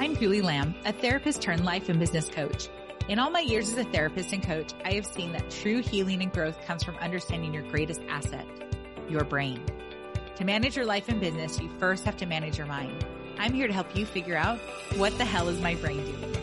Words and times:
I'm 0.00 0.14
Julie 0.14 0.42
Lamb, 0.42 0.76
a 0.84 0.92
therapist 0.92 1.42
turned 1.42 1.64
life 1.64 1.88
and 1.88 1.98
business 1.98 2.28
coach. 2.28 2.68
In 3.08 3.18
all 3.18 3.30
my 3.30 3.40
years 3.40 3.68
as 3.68 3.78
a 3.78 3.84
therapist 3.90 4.32
and 4.32 4.40
coach, 4.40 4.72
I 4.84 4.92
have 4.92 5.04
seen 5.04 5.32
that 5.32 5.50
true 5.50 5.82
healing 5.82 6.22
and 6.22 6.32
growth 6.32 6.56
comes 6.66 6.84
from 6.84 6.94
understanding 6.98 7.52
your 7.52 7.64
greatest 7.64 8.00
asset, 8.08 8.46
your 9.08 9.24
brain. 9.24 9.60
To 10.36 10.44
manage 10.44 10.76
your 10.76 10.84
life 10.84 11.08
and 11.08 11.18
business, 11.20 11.58
you 11.58 11.68
first 11.80 12.04
have 12.04 12.16
to 12.18 12.26
manage 12.26 12.56
your 12.56 12.68
mind. 12.68 13.04
I'm 13.38 13.52
here 13.52 13.66
to 13.66 13.72
help 13.72 13.96
you 13.96 14.06
figure 14.06 14.36
out 14.36 14.60
what 14.94 15.18
the 15.18 15.24
hell 15.24 15.48
is 15.48 15.60
my 15.60 15.74
brain 15.74 16.04
doing? 16.04 16.36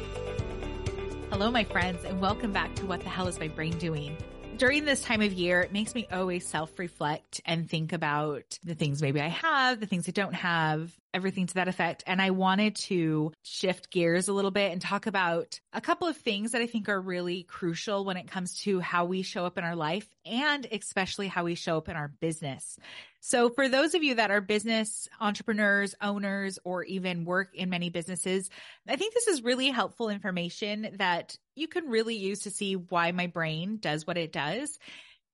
Hello, 1.32 1.50
my 1.50 1.64
friends, 1.64 2.04
and 2.04 2.20
welcome 2.20 2.52
back 2.52 2.76
to 2.76 2.86
What 2.86 3.00
the 3.00 3.10
Hell 3.10 3.30
is 3.30 3.40
My 3.40 3.48
Brain 3.48 3.78
Doing? 3.78 4.18
During 4.58 4.86
this 4.86 5.02
time 5.02 5.22
of 5.22 5.34
year, 5.34 5.62
it 5.62 5.72
makes 5.72 5.94
me 5.94 6.08
always 6.12 6.48
self 6.48 6.78
reflect 6.80 7.42
and 7.46 7.70
think 7.70 7.94
about 7.94 8.58
the 8.64 8.76
things 8.76 9.02
maybe 9.02 9.22
I 9.22 9.28
have, 9.28 9.80
the 9.80 9.86
things 9.86 10.08
I 10.08 10.12
don't 10.12 10.34
have, 10.34 10.96
everything 11.14 11.48
to 11.48 11.54
that 11.56 11.68
effect. 11.68 12.04
And 12.08 12.22
I 12.22 12.32
wanted 12.32 12.76
to 12.76 13.34
shift 13.44 13.90
gears 13.90 14.28
a 14.28 14.34
little 14.34 14.52
bit 14.52 14.72
and 14.72 14.82
talk 14.82 15.08
about 15.08 15.60
a 15.74 15.82
couple 15.82 16.08
of 16.08 16.18
things 16.18 16.52
that 16.52 16.62
I 16.62 16.68
think 16.68 16.90
are 16.90 17.00
really 17.00 17.44
crucial 17.44 18.06
when 18.06 18.18
it 18.18 18.30
comes 18.30 18.60
to 18.62 18.80
how 18.80 19.06
we 19.06 19.22
show 19.22 19.46
up 19.46 19.58
in 19.58 19.64
our 19.64 19.76
life 19.76 20.08
and 20.26 20.68
especially 20.72 21.28
how 21.28 21.44
we 21.44 21.56
show 21.56 21.78
up 21.78 21.90
in 21.90 21.96
our 21.96 22.08
business. 22.08 22.78
So 23.22 23.50
for 23.50 23.68
those 23.68 23.96
of 23.96 24.04
you 24.04 24.16
that 24.16 24.30
are 24.30 24.40
business 24.40 25.10
entrepreneurs, 25.20 25.96
owners, 26.00 26.60
or 26.64 26.84
even 26.84 27.26
work 27.26 27.56
in 27.56 27.72
many 27.72 27.90
businesses, 27.90 28.50
I 28.88 28.98
think 28.98 29.16
this 29.16 29.28
is 29.28 29.44
really 29.44 29.70
helpful 29.70 30.10
information 30.10 30.90
that 30.98 31.36
you 31.56 31.68
can 31.68 31.90
really 31.90 32.16
use 32.16 32.42
to 32.42 32.52
see 32.52 32.76
why 32.76 33.12
my 33.12 33.28
brain 33.28 33.78
does 33.78 34.06
what 34.06 34.18
it 34.18 34.32
does. 34.32 34.78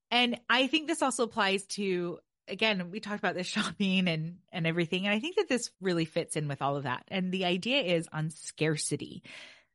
And 0.10 0.40
I 0.50 0.68
think 0.68 0.88
this 0.88 1.02
also 1.02 1.24
applies 1.24 1.66
to 1.68 2.20
again, 2.48 2.92
we 2.92 3.00
talked 3.00 3.20
about 3.20 3.36
this 3.36 3.48
shopping 3.56 4.08
and 4.08 4.38
and 4.52 4.68
everything 4.68 5.06
and 5.06 5.14
I 5.14 5.20
think 5.20 5.38
that 5.38 5.50
this 5.50 5.72
really 5.82 6.06
fits 6.06 6.36
in 6.36 6.48
with 6.48 6.62
all 6.62 6.78
of 6.78 6.84
that. 6.84 7.04
And 7.10 7.32
the 7.32 7.46
idea 7.46 7.82
is 7.82 8.08
on 8.12 8.30
scarcity. 8.30 9.24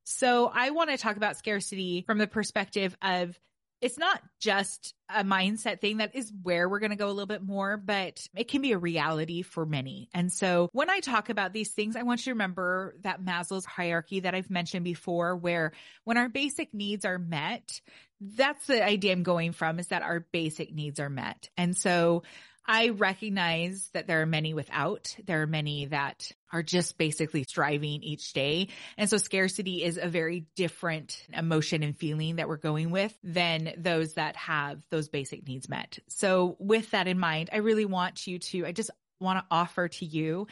So 0.04 0.50
I 0.52 0.70
want 0.70 0.90
to 0.90 0.96
talk 0.96 1.16
about 1.16 1.36
scarcity 1.36 2.04
from 2.06 2.18
the 2.18 2.28
perspective 2.28 2.96
of 3.02 3.38
it's 3.86 3.98
not 3.98 4.20
just 4.40 4.94
a 5.08 5.22
mindset 5.22 5.80
thing 5.80 5.98
that 5.98 6.16
is 6.16 6.32
where 6.42 6.68
we're 6.68 6.80
going 6.80 6.90
to 6.90 6.96
go 6.96 7.06
a 7.06 7.14
little 7.14 7.26
bit 7.26 7.42
more, 7.42 7.76
but 7.76 8.20
it 8.34 8.48
can 8.48 8.60
be 8.60 8.72
a 8.72 8.78
reality 8.78 9.42
for 9.42 9.64
many. 9.64 10.08
And 10.12 10.32
so 10.32 10.68
when 10.72 10.90
I 10.90 10.98
talk 10.98 11.30
about 11.30 11.52
these 11.52 11.70
things, 11.70 11.94
I 11.94 12.02
want 12.02 12.20
you 12.20 12.32
to 12.32 12.34
remember 12.34 12.96
that 13.02 13.24
Maslow's 13.24 13.64
hierarchy 13.64 14.20
that 14.20 14.34
I've 14.34 14.50
mentioned 14.50 14.82
before, 14.82 15.36
where 15.36 15.70
when 16.02 16.16
our 16.16 16.28
basic 16.28 16.74
needs 16.74 17.04
are 17.04 17.20
met, 17.20 17.80
that's 18.20 18.66
the 18.66 18.84
idea 18.84 19.12
I'm 19.12 19.22
going 19.22 19.52
from 19.52 19.78
is 19.78 19.86
that 19.88 20.02
our 20.02 20.26
basic 20.32 20.74
needs 20.74 20.98
are 20.98 21.08
met. 21.08 21.48
And 21.56 21.76
so 21.76 22.24
I 22.66 22.90
recognize 22.90 23.88
that 23.92 24.06
there 24.06 24.22
are 24.22 24.26
many 24.26 24.54
without. 24.54 25.14
There 25.24 25.42
are 25.42 25.46
many 25.46 25.86
that 25.86 26.32
are 26.52 26.62
just 26.62 26.98
basically 26.98 27.44
striving 27.44 28.02
each 28.02 28.32
day. 28.32 28.68
And 28.96 29.08
so 29.08 29.18
scarcity 29.18 29.84
is 29.84 29.98
a 30.00 30.08
very 30.08 30.46
different 30.56 31.24
emotion 31.32 31.82
and 31.82 31.96
feeling 31.96 32.36
that 32.36 32.48
we're 32.48 32.56
going 32.56 32.90
with 32.90 33.16
than 33.22 33.72
those 33.76 34.14
that 34.14 34.36
have 34.36 34.84
those 34.90 35.08
basic 35.08 35.46
needs 35.46 35.68
met. 35.68 35.98
So 36.08 36.56
with 36.58 36.90
that 36.90 37.06
in 37.06 37.18
mind, 37.18 37.50
I 37.52 37.58
really 37.58 37.84
want 37.84 38.26
you 38.26 38.38
to, 38.38 38.66
I 38.66 38.72
just 38.72 38.90
want 39.20 39.38
to 39.38 39.46
offer 39.50 39.88
to 39.88 40.04
you 40.04 40.46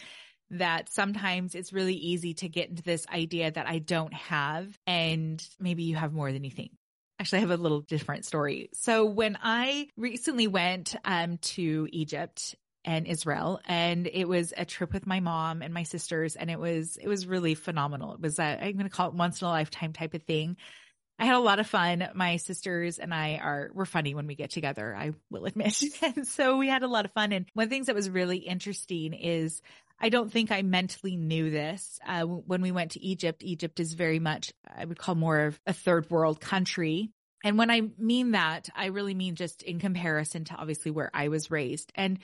that 0.50 0.88
sometimes 0.92 1.54
it's 1.54 1.72
really 1.72 1.94
easy 1.94 2.34
to 2.34 2.48
get 2.48 2.68
into 2.68 2.82
this 2.82 3.06
idea 3.12 3.50
that 3.50 3.66
I 3.66 3.78
don't 3.78 4.14
have 4.14 4.78
and 4.86 5.44
maybe 5.58 5.84
you 5.84 5.96
have 5.96 6.12
more 6.12 6.32
than 6.32 6.44
you 6.44 6.50
think. 6.50 6.72
Actually, 7.24 7.38
I 7.38 7.40
have 7.40 7.50
a 7.52 7.56
little 7.56 7.80
different 7.80 8.26
story. 8.26 8.68
So 8.74 9.06
when 9.06 9.38
I 9.42 9.88
recently 9.96 10.46
went 10.46 10.94
um, 11.06 11.38
to 11.38 11.88
Egypt 11.90 12.54
and 12.84 13.06
Israel, 13.06 13.62
and 13.64 14.06
it 14.06 14.28
was 14.28 14.52
a 14.54 14.66
trip 14.66 14.92
with 14.92 15.06
my 15.06 15.20
mom 15.20 15.62
and 15.62 15.72
my 15.72 15.84
sisters, 15.84 16.36
and 16.36 16.50
it 16.50 16.60
was 16.60 16.98
it 16.98 17.08
was 17.08 17.26
really 17.26 17.54
phenomenal. 17.54 18.12
It 18.12 18.20
was 18.20 18.38
i 18.38 18.56
am 18.56 18.74
going 18.74 18.84
to 18.84 18.90
call 18.90 19.08
it 19.08 19.14
once 19.14 19.40
in 19.40 19.46
a 19.46 19.50
lifetime 19.50 19.94
type 19.94 20.12
of 20.12 20.24
thing. 20.24 20.58
I 21.18 21.24
had 21.24 21.36
a 21.36 21.38
lot 21.38 21.60
of 21.60 21.66
fun. 21.66 22.06
My 22.14 22.36
sisters 22.36 22.98
and 22.98 23.14
I 23.14 23.40
are 23.42 23.70
we're 23.72 23.86
funny 23.86 24.14
when 24.14 24.26
we 24.26 24.34
get 24.34 24.50
together. 24.50 24.94
I 24.94 25.14
will 25.30 25.46
admit, 25.46 25.82
and 26.02 26.28
so 26.28 26.58
we 26.58 26.68
had 26.68 26.82
a 26.82 26.88
lot 26.88 27.06
of 27.06 27.12
fun. 27.12 27.32
And 27.32 27.46
one 27.54 27.64
of 27.64 27.70
the 27.70 27.74
things 27.74 27.86
that 27.86 27.94
was 27.94 28.10
really 28.10 28.36
interesting 28.36 29.14
is 29.14 29.62
I 30.00 30.08
don't 30.08 30.30
think 30.30 30.50
I 30.50 30.62
mentally 30.62 31.16
knew 31.16 31.50
this. 31.50 31.98
Uh, 32.06 32.22
when 32.22 32.62
we 32.62 32.72
went 32.72 32.92
to 32.92 33.02
Egypt, 33.02 33.42
Egypt 33.42 33.80
is 33.80 33.94
very 33.94 34.18
much, 34.18 34.52
I 34.68 34.84
would 34.84 34.98
call 34.98 35.14
more 35.14 35.40
of 35.40 35.60
a 35.66 35.72
third 35.72 36.10
world 36.10 36.40
country. 36.40 37.10
And 37.44 37.58
when 37.58 37.70
I 37.70 37.82
mean 37.98 38.32
that, 38.32 38.68
I 38.74 38.86
really 38.86 39.14
mean 39.14 39.34
just 39.34 39.62
in 39.62 39.78
comparison 39.78 40.44
to 40.44 40.54
obviously 40.54 40.90
where 40.90 41.10
I 41.14 41.28
was 41.28 41.50
raised. 41.50 41.92
And 41.94 42.18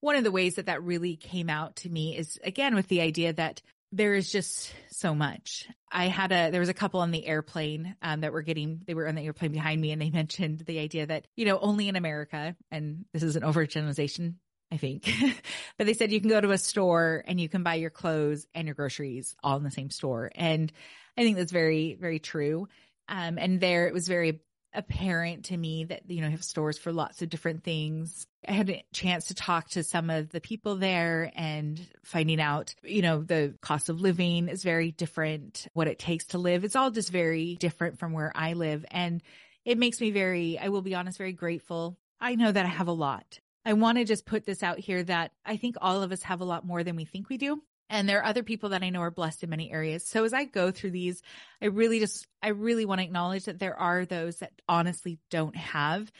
one 0.00 0.16
of 0.16 0.24
the 0.24 0.30
ways 0.30 0.54
that 0.54 0.66
that 0.66 0.82
really 0.82 1.16
came 1.16 1.50
out 1.50 1.76
to 1.76 1.88
me 1.88 2.16
is 2.16 2.38
again 2.44 2.74
with 2.74 2.88
the 2.88 3.00
idea 3.00 3.32
that 3.32 3.62
there 3.92 4.14
is 4.14 4.30
just 4.30 4.72
so 4.90 5.14
much. 5.14 5.68
I 5.90 6.08
had 6.08 6.32
a, 6.32 6.50
there 6.50 6.60
was 6.60 6.68
a 6.68 6.74
couple 6.74 7.00
on 7.00 7.12
the 7.12 7.26
airplane 7.26 7.96
um, 8.02 8.20
that 8.20 8.32
were 8.32 8.42
getting, 8.42 8.82
they 8.86 8.94
were 8.94 9.08
on 9.08 9.14
the 9.14 9.24
airplane 9.24 9.52
behind 9.52 9.80
me 9.80 9.92
and 9.92 10.02
they 10.02 10.10
mentioned 10.22 10.60
the 10.60 10.80
idea 10.80 11.06
that, 11.06 11.26
you 11.36 11.46
know, 11.46 11.58
only 11.58 11.88
in 11.88 11.96
America, 11.96 12.56
and 12.70 13.04
this 13.12 13.22
is 13.22 13.36
an 13.36 13.42
overgeneralization, 13.42 14.34
I 14.70 14.76
think. 14.78 15.08
but 15.78 15.86
they 15.86 15.94
said 15.94 16.12
you 16.12 16.20
can 16.20 16.28
go 16.28 16.40
to 16.40 16.50
a 16.50 16.58
store 16.58 17.22
and 17.26 17.40
you 17.40 17.48
can 17.48 17.62
buy 17.62 17.74
your 17.74 17.90
clothes 17.90 18.46
and 18.54 18.66
your 18.66 18.74
groceries 18.74 19.36
all 19.42 19.56
in 19.56 19.62
the 19.62 19.70
same 19.70 19.90
store. 19.90 20.30
And 20.34 20.72
I 21.16 21.22
think 21.22 21.36
that's 21.36 21.52
very, 21.52 21.96
very 22.00 22.18
true. 22.18 22.68
Um, 23.08 23.38
and 23.38 23.60
there 23.60 23.86
it 23.86 23.94
was 23.94 24.08
very 24.08 24.40
apparent 24.74 25.46
to 25.46 25.56
me 25.56 25.84
that, 25.84 26.02
you 26.10 26.20
know, 26.20 26.28
have 26.28 26.44
stores 26.44 26.78
for 26.78 26.92
lots 26.92 27.22
of 27.22 27.30
different 27.30 27.64
things. 27.64 28.26
I 28.46 28.52
had 28.52 28.68
a 28.68 28.84
chance 28.92 29.28
to 29.28 29.34
talk 29.34 29.70
to 29.70 29.84
some 29.84 30.10
of 30.10 30.30
the 30.30 30.40
people 30.40 30.76
there 30.76 31.32
and 31.34 31.80
finding 32.04 32.40
out, 32.40 32.74
you 32.82 33.02
know, 33.02 33.22
the 33.22 33.54
cost 33.62 33.88
of 33.88 34.00
living 34.00 34.48
is 34.48 34.62
very 34.62 34.90
different, 34.90 35.68
what 35.72 35.88
it 35.88 35.98
takes 35.98 36.26
to 36.26 36.38
live. 36.38 36.64
It's 36.64 36.76
all 36.76 36.90
just 36.90 37.10
very 37.10 37.54
different 37.54 37.98
from 37.98 38.12
where 38.12 38.32
I 38.34 38.52
live. 38.52 38.84
And 38.90 39.22
it 39.64 39.78
makes 39.78 40.00
me 40.00 40.10
very, 40.10 40.58
I 40.58 40.68
will 40.68 40.82
be 40.82 40.94
honest, 40.94 41.16
very 41.16 41.32
grateful. 41.32 41.96
I 42.20 42.34
know 42.34 42.50
that 42.52 42.66
I 42.66 42.68
have 42.68 42.88
a 42.88 42.92
lot 42.92 43.38
I 43.66 43.72
want 43.72 43.98
to 43.98 44.04
just 44.04 44.24
put 44.24 44.46
this 44.46 44.62
out 44.62 44.78
here 44.78 45.02
that 45.02 45.32
I 45.44 45.56
think 45.56 45.74
all 45.80 46.04
of 46.04 46.12
us 46.12 46.22
have 46.22 46.40
a 46.40 46.44
lot 46.44 46.64
more 46.64 46.84
than 46.84 46.94
we 46.94 47.04
think 47.04 47.28
we 47.28 47.36
do. 47.36 47.60
And 47.90 48.08
there 48.08 48.20
are 48.20 48.24
other 48.24 48.44
people 48.44 48.70
that 48.70 48.84
I 48.84 48.90
know 48.90 49.00
are 49.00 49.10
blessed 49.10 49.42
in 49.42 49.50
many 49.50 49.72
areas. 49.72 50.06
So 50.06 50.24
as 50.24 50.32
I 50.32 50.44
go 50.44 50.70
through 50.70 50.92
these, 50.92 51.20
I 51.60 51.66
really 51.66 51.98
just, 51.98 52.26
I 52.40 52.48
really 52.48 52.84
want 52.84 53.00
to 53.00 53.04
acknowledge 53.04 53.44
that 53.44 53.58
there 53.58 53.78
are 53.78 54.04
those 54.04 54.36
that 54.38 54.52
honestly 54.68 55.18
don't 55.30 55.56
have. 55.56 56.10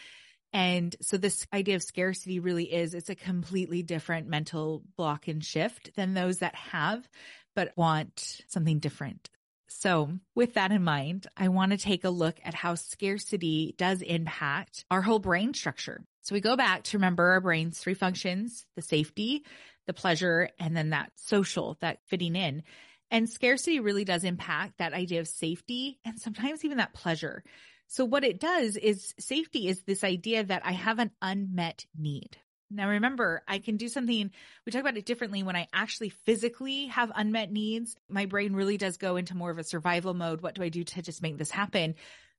And 0.52 0.94
so 1.00 1.16
this 1.16 1.46
idea 1.52 1.76
of 1.76 1.82
scarcity 1.82 2.40
really 2.40 2.72
is, 2.72 2.94
it's 2.94 3.10
a 3.10 3.14
completely 3.14 3.82
different 3.82 4.26
mental 4.28 4.82
block 4.96 5.28
and 5.28 5.44
shift 5.44 5.94
than 5.94 6.14
those 6.14 6.38
that 6.38 6.54
have, 6.56 7.08
but 7.54 7.76
want 7.76 8.42
something 8.48 8.80
different. 8.80 9.30
So 9.68 10.10
with 10.34 10.54
that 10.54 10.72
in 10.72 10.82
mind, 10.82 11.26
I 11.36 11.48
want 11.48 11.72
to 11.72 11.78
take 11.78 12.04
a 12.04 12.10
look 12.10 12.36
at 12.44 12.54
how 12.54 12.74
scarcity 12.74 13.74
does 13.76 14.00
impact 14.02 14.84
our 14.90 15.02
whole 15.02 15.18
brain 15.18 15.54
structure. 15.54 16.04
So 16.22 16.34
we 16.34 16.40
go 16.40 16.56
back 16.56 16.84
to 16.84 16.98
remember 16.98 17.24
our 17.32 17.40
brain's 17.40 17.78
three 17.78 17.94
functions, 17.94 18.64
the 18.74 18.82
safety, 18.82 19.44
the 19.86 19.92
pleasure, 19.92 20.50
and 20.58 20.76
then 20.76 20.90
that 20.90 21.12
social, 21.16 21.76
that 21.80 21.98
fitting 22.06 22.36
in. 22.36 22.62
And 23.10 23.30
scarcity 23.30 23.78
really 23.80 24.04
does 24.04 24.24
impact 24.24 24.78
that 24.78 24.92
idea 24.92 25.20
of 25.20 25.28
safety 25.28 25.98
and 26.04 26.18
sometimes 26.18 26.64
even 26.64 26.78
that 26.78 26.94
pleasure. 26.94 27.44
So 27.88 28.04
what 28.04 28.24
it 28.24 28.40
does 28.40 28.76
is 28.76 29.14
safety 29.18 29.68
is 29.68 29.82
this 29.82 30.02
idea 30.02 30.42
that 30.42 30.62
I 30.64 30.72
have 30.72 30.98
an 30.98 31.12
unmet 31.22 31.86
need. 31.96 32.36
Now 32.70 32.88
remember, 32.88 33.42
I 33.46 33.58
can 33.58 33.76
do 33.76 33.88
something, 33.88 34.30
we 34.64 34.72
talk 34.72 34.80
about 34.80 34.96
it 34.96 35.06
differently 35.06 35.42
when 35.42 35.56
I 35.56 35.68
actually 35.72 36.08
physically 36.08 36.86
have 36.86 37.12
unmet 37.14 37.52
needs. 37.52 37.96
My 38.08 38.26
brain 38.26 38.54
really 38.54 38.76
does 38.76 38.96
go 38.96 39.16
into 39.16 39.36
more 39.36 39.50
of 39.50 39.58
a 39.58 39.64
survival 39.64 40.14
mode. 40.14 40.40
What 40.40 40.54
do 40.54 40.62
I 40.62 40.68
do 40.68 40.82
to 40.82 41.02
just 41.02 41.22
make 41.22 41.38
this 41.38 41.50
happen? 41.50 41.94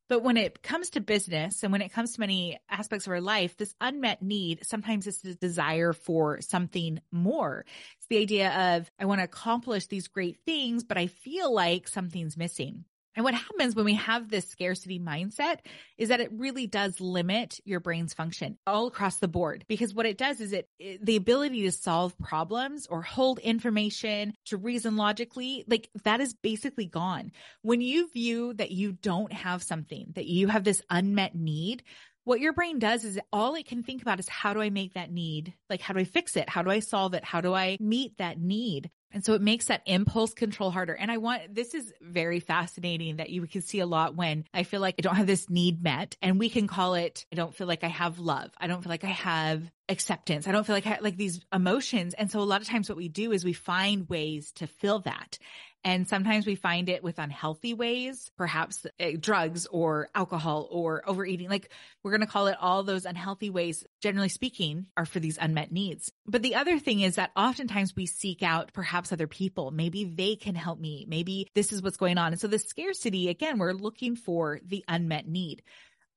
But 0.09 0.23
when 0.23 0.37
it 0.37 0.63
comes 0.63 0.91
to 0.91 1.01
business 1.01 1.63
and 1.63 1.71
when 1.71 1.81
it 1.81 1.91
comes 1.91 2.13
to 2.13 2.21
many 2.21 2.59
aspects 2.69 3.07
of 3.07 3.11
our 3.11 3.21
life, 3.21 3.57
this 3.57 3.75
unmet 3.81 4.21
need 4.21 4.65
sometimes 4.65 5.05
is 5.05 5.19
the 5.19 5.35
desire 5.35 5.91
for 5.91 6.39
something 6.41 7.01
more. 7.11 7.65
It's 7.97 8.07
the 8.07 8.19
idea 8.19 8.77
of, 8.77 8.89
I 8.99 9.05
want 9.05 9.19
to 9.19 9.25
accomplish 9.25 9.87
these 9.87 10.07
great 10.07 10.37
things, 10.45 10.85
but 10.85 10.97
I 10.97 11.07
feel 11.07 11.53
like 11.53 11.89
something's 11.89 12.37
missing. 12.37 12.85
And 13.17 13.23
what 13.23 13.33
happens 13.33 13.75
when 13.75 13.85
we 13.85 13.95
have 13.95 14.29
this 14.29 14.47
scarcity 14.47 14.99
mindset 14.99 15.61
is 15.97 16.09
that 16.09 16.19
it 16.19 16.29
really 16.31 16.67
does 16.67 17.01
limit 17.01 17.59
your 17.65 17.79
brain's 17.79 18.13
function 18.13 18.59
all 18.67 18.85
across 18.85 19.17
the 19.17 19.27
board. 19.27 19.65
Because 19.67 19.91
what 19.95 20.05
it 20.05 20.19
does 20.19 20.39
is 20.39 20.53
it, 20.53 20.69
it, 20.77 21.03
the 21.03 21.15
ability 21.15 21.63
to 21.63 21.71
solve 21.71 22.15
problems 22.19 22.85
or 22.85 23.01
hold 23.01 23.39
information 23.39 24.35
to 24.45 24.57
reason 24.57 24.97
logically, 24.97 25.65
like 25.67 25.89
that 26.03 26.21
is 26.21 26.35
basically 26.35 26.85
gone. 26.85 27.31
When 27.63 27.81
you 27.81 28.07
view 28.11 28.53
that 28.53 28.69
you 28.69 28.91
don't 28.91 29.33
have 29.33 29.63
something, 29.63 30.13
that 30.13 30.27
you 30.27 30.47
have 30.49 30.63
this 30.63 30.83
unmet 30.87 31.33
need, 31.33 31.81
what 32.23 32.39
your 32.39 32.53
brain 32.53 32.77
does 32.77 33.03
is 33.03 33.19
all 33.33 33.55
it 33.55 33.65
can 33.65 33.81
think 33.81 34.03
about 34.03 34.19
is 34.19 34.29
how 34.29 34.53
do 34.53 34.61
I 34.61 34.69
make 34.69 34.93
that 34.93 35.11
need? 35.11 35.55
Like, 35.71 35.81
how 35.81 35.95
do 35.95 36.01
I 36.01 36.03
fix 36.03 36.35
it? 36.35 36.49
How 36.49 36.61
do 36.61 36.69
I 36.69 36.81
solve 36.81 37.15
it? 37.15 37.23
How 37.23 37.41
do 37.41 37.55
I 37.55 37.77
meet 37.79 38.19
that 38.19 38.37
need? 38.39 38.91
And 39.11 39.23
so 39.23 39.33
it 39.33 39.41
makes 39.41 39.65
that 39.65 39.81
impulse 39.85 40.33
control 40.33 40.69
harder. 40.69 40.93
And 40.93 41.09
I 41.09 41.17
want, 41.17 41.55
this 41.55 41.73
is 41.73 41.93
very 42.01 42.39
fascinating 42.39 43.17
that 43.17 43.29
you 43.29 43.45
can 43.47 43.61
see 43.61 43.79
a 43.79 43.85
lot 43.85 44.15
when 44.15 44.45
I 44.53 44.63
feel 44.63 44.81
like 44.81 44.95
I 44.99 45.01
don't 45.01 45.15
have 45.15 45.27
this 45.27 45.49
need 45.49 45.81
met 45.81 46.17
and 46.21 46.37
we 46.37 46.49
can 46.49 46.67
call 46.67 46.95
it, 46.95 47.25
I 47.31 47.35
don't 47.35 47.55
feel 47.55 47.67
like 47.67 47.83
I 47.83 47.87
have 47.87 48.19
love. 48.19 48.51
I 48.57 48.67
don't 48.67 48.83
feel 48.83 48.89
like 48.89 49.05
I 49.05 49.07
have 49.07 49.63
acceptance. 49.89 50.47
I 50.47 50.51
don't 50.51 50.65
feel 50.65 50.75
like 50.75 50.87
I, 50.87 50.99
like 50.99 51.15
these 51.15 51.39
emotions. 51.53 52.13
And 52.15 52.29
so 52.29 52.39
a 52.39 52.41
lot 52.41 52.61
of 52.61 52.67
times 52.67 52.89
what 52.89 52.97
we 52.97 53.07
do 53.07 53.31
is 53.31 53.45
we 53.45 53.53
find 53.53 54.09
ways 54.09 54.51
to 54.53 54.67
fill 54.67 54.99
that. 54.99 55.39
And 55.83 56.07
sometimes 56.07 56.45
we 56.45 56.55
find 56.55 56.89
it 56.89 57.03
with 57.03 57.19
unhealthy 57.19 57.73
ways, 57.73 58.29
perhaps 58.37 58.85
uh, 58.99 59.11
drugs 59.19 59.67
or 59.67 60.09
alcohol 60.13 60.67
or 60.69 61.07
overeating. 61.07 61.49
Like 61.49 61.69
we're 62.03 62.11
going 62.11 62.21
to 62.21 62.27
call 62.27 62.47
it 62.47 62.57
all 62.59 62.83
those 62.83 63.05
unhealthy 63.05 63.49
ways, 63.49 63.85
generally 64.01 64.29
speaking, 64.29 64.87
are 64.97 65.05
for 65.05 65.19
these 65.19 65.37
unmet 65.39 65.71
needs. 65.71 66.11
But 66.25 66.41
the 66.41 66.55
other 66.55 66.77
thing 66.79 66.99
is 66.99 67.15
that 67.15 67.31
oftentimes 67.37 67.95
we 67.95 68.05
seek 68.05 68.43
out 68.43 68.73
perhaps 68.73 69.13
other 69.13 69.27
people. 69.27 69.71
Maybe 69.71 70.03
they 70.03 70.35
can 70.35 70.55
help 70.55 70.79
me. 70.79 71.05
Maybe 71.07 71.47
this 71.55 71.71
is 71.71 71.81
what's 71.81 71.97
going 71.97 72.17
on. 72.17 72.33
And 72.33 72.41
so 72.41 72.47
the 72.47 72.59
scarcity, 72.59 73.29
again, 73.29 73.57
we're 73.57 73.73
looking 73.73 74.15
for 74.15 74.59
the 74.65 74.83
unmet 74.87 75.27
need. 75.27 75.63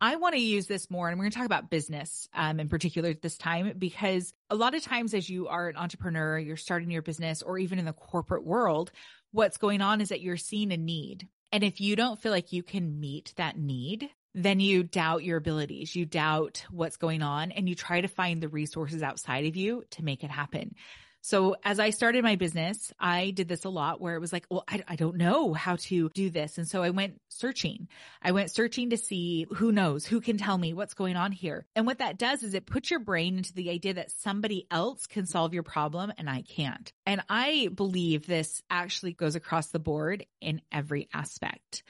I 0.03 0.17
want 0.17 0.35
to 0.35 0.41
use 0.41 0.67
this 0.67 0.91
more, 0.91 1.11
and 1.11 1.19
we're 1.19 1.25
going 1.25 1.33
to 1.33 1.37
talk 1.37 1.47
about 1.47 1.69
business 1.69 2.27
um, 2.33 2.59
in 2.59 2.71
particular 2.71 3.13
this 3.13 3.37
time 3.37 3.75
because 3.77 4.33
a 4.49 4.55
lot 4.55 4.75
of 4.75 4.83
times, 4.83 5.13
as 5.13 5.29
you 5.29 5.49
are 5.49 5.69
an 5.69 5.77
entrepreneur, 5.77 6.39
you're 6.39 6.57
starting 6.57 6.91
your 6.91 7.03
business, 7.03 7.43
or 7.43 7.59
even 7.59 7.79
in 7.79 7.85
the 7.85 7.93
corporate 7.93 8.45
world, 8.45 8.93
what's 9.33 9.57
going 9.57 9.81
on 9.81 10.01
is 10.01 10.09
that 10.09 10.21
you're 10.21 10.37
seeing 10.37 10.73
a 10.73 10.77
need. 10.77 11.29
And 11.53 11.65
if 11.65 11.81
you 11.81 11.97
don't 11.97 12.21
feel 12.21 12.33
like 12.33 12.53
you 12.53 12.63
can 12.63 13.01
meet 13.01 13.33
that 13.37 13.59
need, 13.59 14.09
then 14.35 14.61
you 14.61 14.85
doubt 14.85 15.25
your 15.25 15.39
abilities, 15.39 15.97
you 15.97 16.07
doubt 16.07 16.65
what's 16.71 16.97
going 16.97 17.23
on, 17.23 17.51
and 17.51 17.69
you 17.69 17.75
try 17.75 18.01
to 18.01 18.09
find 18.09 18.41
the 18.41 18.49
resources 18.49 19.03
outside 19.03 19.47
of 19.47 19.57
you 19.57 19.83
to 19.91 20.05
make 20.05 20.23
it 20.23 20.31
happen. 20.31 20.75
So 21.23 21.57
as 21.65 21.79
I 21.79 21.91
started 21.91 22.25
my 22.25 22.37
business, 22.37 22.93
I 22.99 23.31
did 23.31 23.49
this 23.49 23.65
a 23.65 23.69
lot 23.69 24.01
where 24.01 24.15
it 24.15 24.21
was 24.21 24.33
like, 24.33 24.47
well, 24.51 24.65
I, 24.67 24.83
I 24.89 24.97
don't 24.97 25.17
know 25.17 25.53
how 25.53 25.77
to 25.77 26.11
do 26.15 26.31
this. 26.31 26.57
And 26.57 26.67
so 26.67 26.83
I 26.83 26.91
went 26.91 27.21
searching. 27.29 27.89
I 28.23 28.33
went 28.33 28.51
searching 28.51 28.91
to 28.91 28.97
see 28.97 29.47
who 29.51 29.71
knows, 29.71 30.07
who 30.07 30.21
can 30.21 30.39
tell 30.39 30.57
me 30.57 30.73
what's 30.73 30.95
going 30.95 31.17
on 31.17 31.33
here. 31.33 31.67
And 31.77 31.87
what 31.87 31.99
that 31.99 32.19
does 32.19 32.43
is 32.43 32.55
it 32.55 32.67
puts 32.67 32.91
your 32.91 33.01
brain 33.01 33.37
into 33.37 33.53
the 33.53 33.71
idea 33.71 33.95
that 33.95 34.11
somebody 34.11 34.67
else 34.71 35.07
can 35.07 35.27
solve 35.27 35.53
your 35.53 35.63
problem 35.63 36.13
and 36.17 36.29
I 36.29 36.43
can't. 36.43 36.93
And 37.05 37.23
I 37.29 37.69
believe 37.75 38.27
this 38.27 38.63
actually 38.71 39.13
goes 39.13 39.35
across 39.35 39.69
the 39.69 39.79
board 39.79 40.25
in 40.41 40.63
every 40.73 41.09
aspect 41.13 41.83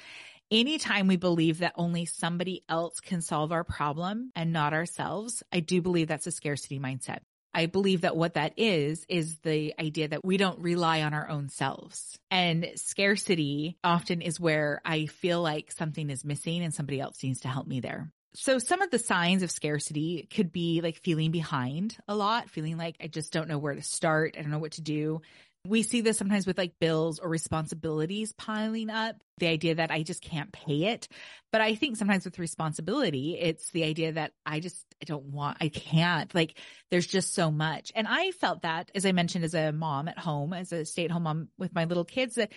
anytime 0.50 1.06
we 1.06 1.16
believe 1.16 1.58
that 1.58 1.72
only 1.76 2.04
somebody 2.04 2.64
else 2.68 3.00
can 3.00 3.20
solve 3.20 3.52
our 3.52 3.64
problem 3.64 4.32
and 4.34 4.52
not 4.52 4.72
ourselves, 4.72 5.42
I 5.52 5.60
do 5.60 5.80
believe 5.80 6.08
that's 6.08 6.26
a 6.26 6.32
scarcity 6.32 6.80
mindset. 6.80 7.20
I 7.52 7.66
believe 7.66 8.02
that 8.02 8.16
what 8.16 8.34
that 8.34 8.54
is, 8.56 9.04
is 9.08 9.36
the 9.38 9.74
idea 9.78 10.08
that 10.08 10.24
we 10.24 10.36
don't 10.36 10.60
rely 10.60 11.02
on 11.02 11.14
our 11.14 11.28
own 11.28 11.48
selves. 11.48 12.18
And 12.30 12.70
scarcity 12.76 13.76
often 13.82 14.22
is 14.22 14.38
where 14.38 14.80
I 14.84 15.06
feel 15.06 15.42
like 15.42 15.72
something 15.72 16.10
is 16.10 16.24
missing 16.24 16.62
and 16.62 16.74
somebody 16.74 17.00
else 17.00 17.22
needs 17.22 17.40
to 17.40 17.48
help 17.48 17.66
me 17.66 17.80
there. 17.80 18.12
So 18.34 18.60
some 18.60 18.80
of 18.80 18.90
the 18.90 18.98
signs 18.98 19.42
of 19.42 19.50
scarcity 19.50 20.28
could 20.32 20.52
be 20.52 20.80
like 20.82 21.02
feeling 21.02 21.32
behind 21.32 21.96
a 22.06 22.14
lot, 22.14 22.48
feeling 22.48 22.76
like 22.76 22.96
I 23.02 23.08
just 23.08 23.32
don't 23.32 23.48
know 23.48 23.58
where 23.58 23.74
to 23.74 23.82
start. 23.82 24.36
I 24.38 24.42
don't 24.42 24.52
know 24.52 24.60
what 24.60 24.72
to 24.72 24.82
do. 24.82 25.22
We 25.66 25.82
see 25.82 26.00
this 26.00 26.16
sometimes 26.16 26.46
with 26.46 26.56
like 26.56 26.78
bills 26.80 27.18
or 27.18 27.28
responsibilities 27.28 28.32
piling 28.32 28.88
up, 28.88 29.16
the 29.38 29.48
idea 29.48 29.74
that 29.74 29.90
I 29.90 30.02
just 30.02 30.22
can't 30.22 30.50
pay 30.50 30.84
it. 30.84 31.06
But 31.52 31.60
I 31.60 31.74
think 31.74 31.96
sometimes 31.96 32.24
with 32.24 32.38
responsibility, 32.38 33.38
it's 33.38 33.70
the 33.70 33.84
idea 33.84 34.12
that 34.12 34.32
I 34.46 34.60
just 34.60 34.84
I 35.02 35.04
don't 35.04 35.26
want, 35.26 35.58
I 35.60 35.68
can't. 35.68 36.34
Like 36.34 36.58
there's 36.90 37.06
just 37.06 37.34
so 37.34 37.50
much. 37.50 37.92
And 37.94 38.08
I 38.08 38.30
felt 38.32 38.62
that, 38.62 38.90
as 38.94 39.04
I 39.04 39.12
mentioned, 39.12 39.44
as 39.44 39.54
a 39.54 39.72
mom 39.72 40.08
at 40.08 40.18
home, 40.18 40.54
as 40.54 40.72
a 40.72 40.84
stay 40.84 41.04
at 41.04 41.10
home 41.10 41.24
mom 41.24 41.48
with 41.58 41.74
my 41.74 41.84
little 41.84 42.04
kids, 42.04 42.36
that 42.36 42.52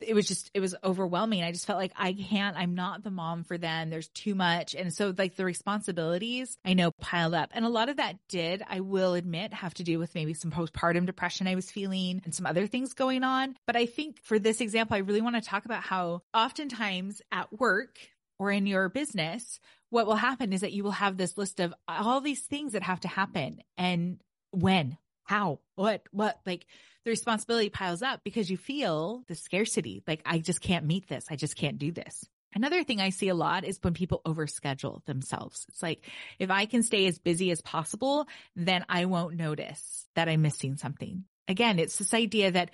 it 0.00 0.14
was 0.14 0.26
just 0.26 0.50
it 0.54 0.60
was 0.60 0.74
overwhelming. 0.82 1.42
I 1.42 1.52
just 1.52 1.66
felt 1.66 1.78
like 1.78 1.92
i 1.96 2.12
can't 2.12 2.56
i'm 2.56 2.74
not 2.74 3.02
the 3.02 3.10
mom 3.10 3.44
for 3.44 3.58
them. 3.58 3.90
There's 3.90 4.08
too 4.08 4.34
much. 4.34 4.74
And 4.74 4.92
so 4.92 5.14
like 5.16 5.36
the 5.36 5.44
responsibilities 5.44 6.56
i 6.64 6.74
know 6.74 6.90
piled 6.90 7.34
up. 7.34 7.50
And 7.54 7.64
a 7.64 7.70
lot 7.70 7.88
of 7.88 7.96
that 7.96 8.16
did 8.28 8.62
i 8.68 8.80
will 8.80 9.14
admit 9.14 9.52
have 9.52 9.74
to 9.74 9.84
do 9.84 9.98
with 9.98 10.14
maybe 10.14 10.34
some 10.34 10.50
postpartum 10.50 11.06
depression 11.06 11.46
i 11.46 11.54
was 11.54 11.70
feeling 11.70 12.22
and 12.24 12.34
some 12.34 12.46
other 12.46 12.66
things 12.66 12.94
going 12.94 13.24
on. 13.24 13.56
But 13.66 13.76
i 13.76 13.86
think 13.86 14.22
for 14.22 14.38
this 14.38 14.60
example 14.60 14.96
i 14.96 15.00
really 15.00 15.20
want 15.20 15.36
to 15.36 15.42
talk 15.42 15.64
about 15.64 15.82
how 15.82 16.22
oftentimes 16.34 17.22
at 17.32 17.52
work 17.58 17.98
or 18.38 18.50
in 18.50 18.66
your 18.66 18.88
business 18.88 19.60
what 19.90 20.06
will 20.06 20.16
happen 20.16 20.52
is 20.52 20.60
that 20.60 20.72
you 20.72 20.84
will 20.84 20.90
have 20.90 21.16
this 21.16 21.38
list 21.38 21.60
of 21.60 21.74
all 21.86 22.20
these 22.20 22.42
things 22.42 22.72
that 22.72 22.82
have 22.82 23.00
to 23.00 23.08
happen. 23.08 23.62
And 23.76 24.18
when 24.50 24.98
how 25.24 25.60
what 25.76 26.02
what 26.10 26.40
like 26.46 26.66
the 27.08 27.12
responsibility 27.12 27.70
piles 27.70 28.02
up 28.02 28.20
because 28.22 28.50
you 28.50 28.58
feel 28.58 29.22
the 29.28 29.34
scarcity. 29.34 30.02
Like, 30.06 30.20
I 30.26 30.40
just 30.40 30.60
can't 30.60 30.84
meet 30.84 31.08
this. 31.08 31.24
I 31.30 31.36
just 31.36 31.56
can't 31.56 31.78
do 31.78 31.90
this. 31.90 32.28
Another 32.54 32.84
thing 32.84 33.00
I 33.00 33.10
see 33.10 33.28
a 33.28 33.34
lot 33.34 33.64
is 33.64 33.78
when 33.80 33.94
people 33.94 34.20
overschedule 34.26 35.02
themselves. 35.06 35.64
It's 35.70 35.82
like, 35.82 36.06
if 36.38 36.50
I 36.50 36.66
can 36.66 36.82
stay 36.82 37.06
as 37.06 37.18
busy 37.18 37.50
as 37.50 37.62
possible, 37.62 38.26
then 38.56 38.84
I 38.90 39.06
won't 39.06 39.36
notice 39.36 40.06
that 40.16 40.28
I'm 40.28 40.42
missing 40.42 40.76
something. 40.76 41.24
Again, 41.46 41.78
it's 41.78 41.96
this 41.96 42.12
idea 42.12 42.50
that 42.50 42.70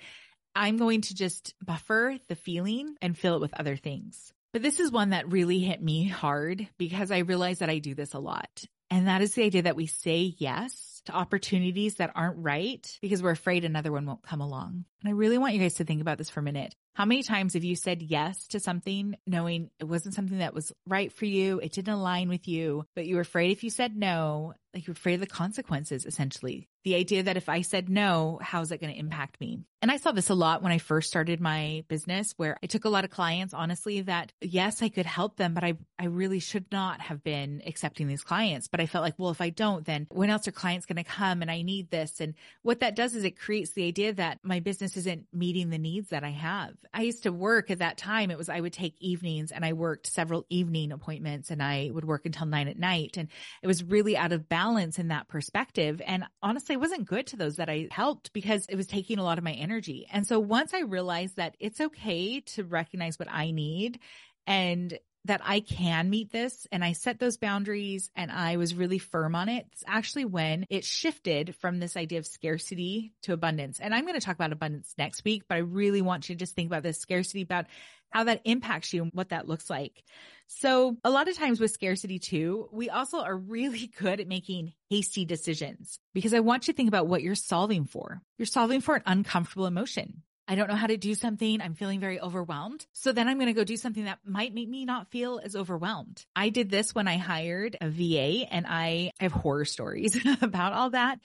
I'm 0.53 0.75
going 0.75 1.01
to 1.01 1.15
just 1.15 1.53
buffer 1.63 2.17
the 2.27 2.35
feeling 2.35 2.95
and 3.01 3.17
fill 3.17 3.35
it 3.35 3.41
with 3.41 3.57
other 3.57 3.77
things. 3.77 4.33
But 4.51 4.63
this 4.63 4.81
is 4.81 4.91
one 4.91 5.11
that 5.11 5.31
really 5.31 5.59
hit 5.59 5.81
me 5.81 6.09
hard 6.09 6.67
because 6.77 7.09
I 7.09 7.19
realize 7.19 7.59
that 7.59 7.69
I 7.69 7.79
do 7.79 7.95
this 7.95 8.13
a 8.13 8.19
lot. 8.19 8.65
And 8.89 9.07
that 9.07 9.21
is 9.21 9.33
the 9.33 9.43
idea 9.43 9.63
that 9.63 9.77
we 9.77 9.87
say 9.87 10.35
yes 10.37 10.94
to 11.05 11.13
opportunities 11.13 11.95
that 11.95 12.11
aren't 12.15 12.37
right 12.37 12.97
because 13.01 13.21
we're 13.21 13.31
afraid 13.31 13.65
another 13.65 13.91
one 13.91 14.05
won't 14.05 14.23
come 14.23 14.41
along. 14.41 14.85
And 15.01 15.09
I 15.09 15.11
really 15.11 15.37
want 15.37 15.53
you 15.53 15.59
guys 15.59 15.75
to 15.75 15.83
think 15.83 16.01
about 16.01 16.17
this 16.17 16.29
for 16.29 16.39
a 16.39 16.43
minute. 16.43 16.75
How 16.95 17.03
many 17.03 17.23
times 17.23 17.55
have 17.55 17.65
you 17.65 17.75
said 17.75 18.01
yes 18.01 18.47
to 18.47 18.59
something 18.61 19.17
knowing 19.27 19.69
it 19.81 19.83
wasn't 19.83 20.15
something 20.15 20.37
that 20.37 20.53
was 20.53 20.71
right 20.87 21.11
for 21.11 21.25
you? 21.25 21.59
It 21.59 21.73
didn't 21.73 21.93
align 21.93 22.29
with 22.29 22.47
you, 22.47 22.85
but 22.95 23.05
you 23.05 23.15
were 23.15 23.21
afraid 23.21 23.51
if 23.51 23.65
you 23.65 23.69
said 23.69 23.97
no, 23.97 24.53
like 24.73 24.87
you're 24.87 24.93
afraid 24.93 25.15
of 25.15 25.19
the 25.21 25.27
consequences 25.27 26.05
essentially. 26.05 26.69
The 26.83 26.95
idea 26.95 27.23
that 27.23 27.37
if 27.37 27.49
I 27.49 27.61
said 27.61 27.89
no, 27.89 28.39
how's 28.41 28.71
it 28.71 28.79
going 28.79 28.93
to 28.93 28.99
impact 28.99 29.41
me? 29.41 29.59
And 29.81 29.91
I 29.91 29.97
saw 29.97 30.11
this 30.11 30.29
a 30.29 30.35
lot 30.35 30.61
when 30.61 30.71
I 30.71 30.77
first 30.77 31.09
started 31.09 31.41
my 31.41 31.83
business 31.87 32.33
where 32.37 32.57
I 32.61 32.67
took 32.67 32.85
a 32.85 32.89
lot 32.89 33.05
of 33.05 33.09
clients, 33.09 33.53
honestly, 33.53 34.01
that 34.01 34.31
yes, 34.41 34.83
I 34.83 34.89
could 34.89 35.05
help 35.05 35.37
them, 35.37 35.53
but 35.53 35.63
I, 35.63 35.73
I 35.97 36.05
really 36.05 36.39
should 36.39 36.65
not 36.71 37.01
have 37.01 37.23
been 37.23 37.63
accepting 37.65 38.07
these 38.07 38.23
clients. 38.23 38.67
But 38.67 38.81
I 38.81 38.85
felt 38.85 39.03
like, 39.03 39.15
well, 39.17 39.31
if 39.31 39.41
I 39.41 39.49
don't, 39.49 39.85
then 39.85 40.07
when 40.11 40.29
else 40.29 40.47
are 40.47 40.51
clients 40.51 40.85
going 40.85 40.97
to 40.97 41.03
come 41.03 41.41
and 41.41 41.49
I 41.49 41.61
need 41.61 41.89
this? 41.89 42.19
And 42.19 42.35
what 42.61 42.81
that 42.81 42.95
does 42.95 43.15
is 43.15 43.23
it 43.23 43.39
creates 43.39 43.71
the 43.71 43.87
idea 43.87 44.13
that 44.13 44.39
my 44.43 44.59
business 44.59 44.97
isn't 44.97 45.25
meeting 45.33 45.69
the 45.69 45.77
needs 45.77 46.09
that 46.09 46.23
I 46.23 46.31
have. 46.31 46.75
I 46.93 47.01
used 47.01 47.23
to 47.23 47.31
work 47.31 47.71
at 47.71 47.79
that 47.79 47.97
time. 47.97 48.31
It 48.31 48.37
was, 48.37 48.49
I 48.49 48.59
would 48.59 48.73
take 48.73 48.95
evenings 48.99 49.51
and 49.51 49.65
I 49.65 49.73
worked 49.73 50.07
several 50.07 50.45
evening 50.49 50.91
appointments 50.91 51.51
and 51.51 51.61
I 51.61 51.89
would 51.93 52.05
work 52.05 52.25
until 52.25 52.47
nine 52.47 52.67
at 52.67 52.77
night. 52.77 53.17
And 53.17 53.29
it 53.61 53.67
was 53.67 53.83
really 53.83 54.17
out 54.17 54.31
of 54.31 54.49
balance 54.49 54.99
in 54.99 55.09
that 55.09 55.27
perspective. 55.27 56.01
And 56.05 56.25
honestly, 56.41 56.73
it 56.73 56.79
wasn't 56.79 57.07
good 57.07 57.27
to 57.27 57.37
those 57.37 57.57
that 57.57 57.69
I 57.69 57.87
helped 57.91 58.33
because 58.33 58.65
it 58.69 58.75
was 58.75 58.87
taking 58.87 59.19
a 59.19 59.23
lot 59.23 59.37
of 59.37 59.43
my 59.43 59.53
energy. 59.53 60.07
And 60.11 60.25
so 60.25 60.39
once 60.39 60.73
I 60.73 60.81
realized 60.81 61.37
that 61.37 61.55
it's 61.59 61.81
okay 61.81 62.41
to 62.41 62.63
recognize 62.63 63.19
what 63.19 63.31
I 63.31 63.51
need 63.51 63.99
and 64.47 64.97
that 65.25 65.41
I 65.43 65.59
can 65.59 66.09
meet 66.09 66.31
this 66.31 66.67
and 66.71 66.83
I 66.83 66.93
set 66.93 67.19
those 67.19 67.37
boundaries 67.37 68.09
and 68.15 68.31
I 68.31 68.57
was 68.57 68.75
really 68.75 68.99
firm 68.99 69.35
on 69.35 69.49
it. 69.49 69.65
It's 69.71 69.83
actually 69.87 70.25
when 70.25 70.65
it 70.69 70.85
shifted 70.85 71.55
from 71.55 71.79
this 71.79 71.97
idea 71.97 72.19
of 72.19 72.27
scarcity 72.27 73.13
to 73.23 73.33
abundance. 73.33 73.79
And 73.79 73.93
I'm 73.93 74.05
going 74.05 74.19
to 74.19 74.25
talk 74.25 74.35
about 74.35 74.51
abundance 74.51 74.93
next 74.97 75.23
week, 75.25 75.43
but 75.49 75.55
I 75.55 75.59
really 75.59 76.01
want 76.01 76.29
you 76.29 76.35
to 76.35 76.39
just 76.39 76.55
think 76.55 76.69
about 76.69 76.83
this 76.83 76.99
scarcity, 76.99 77.41
about 77.41 77.65
how 78.11 78.23
that 78.25 78.41
impacts 78.45 78.93
you 78.93 79.03
and 79.03 79.11
what 79.13 79.29
that 79.29 79.47
looks 79.47 79.69
like. 79.69 80.03
So 80.47 80.95
a 81.03 81.09
lot 81.09 81.27
of 81.27 81.35
times 81.35 81.59
with 81.59 81.71
scarcity 81.71 82.19
too, 82.19 82.69
we 82.71 82.89
also 82.89 83.19
are 83.19 83.35
really 83.35 83.87
good 83.99 84.19
at 84.19 84.27
making 84.27 84.73
hasty 84.89 85.25
decisions 85.25 85.99
because 86.13 86.33
I 86.33 86.39
want 86.39 86.67
you 86.67 86.73
to 86.73 86.77
think 86.77 86.87
about 86.87 87.07
what 87.07 87.23
you're 87.23 87.35
solving 87.35 87.85
for. 87.85 88.21
You're 88.37 88.45
solving 88.45 88.81
for 88.81 88.95
an 88.95 89.03
uncomfortable 89.05 89.65
emotion. 89.65 90.21
I 90.47 90.55
don't 90.55 90.69
know 90.69 90.75
how 90.75 90.87
to 90.87 90.97
do 90.97 91.15
something. 91.15 91.61
I'm 91.61 91.73
feeling 91.73 91.99
very 91.99 92.19
overwhelmed. 92.19 92.85
So 92.93 93.11
then 93.11 93.27
I'm 93.27 93.37
going 93.37 93.47
to 93.47 93.53
go 93.53 93.63
do 93.63 93.77
something 93.77 94.05
that 94.05 94.19
might 94.25 94.53
make 94.53 94.69
me 94.69 94.85
not 94.85 95.09
feel 95.09 95.39
as 95.43 95.55
overwhelmed. 95.55 96.23
I 96.35 96.49
did 96.49 96.69
this 96.69 96.93
when 96.93 97.07
I 97.07 97.17
hired 97.17 97.77
a 97.81 97.89
VA 97.89 98.45
and 98.51 98.65
I 98.67 99.11
have 99.19 99.31
horror 99.31 99.65
stories 99.65 100.17
about 100.41 100.73
all 100.73 100.91
that. 100.91 101.19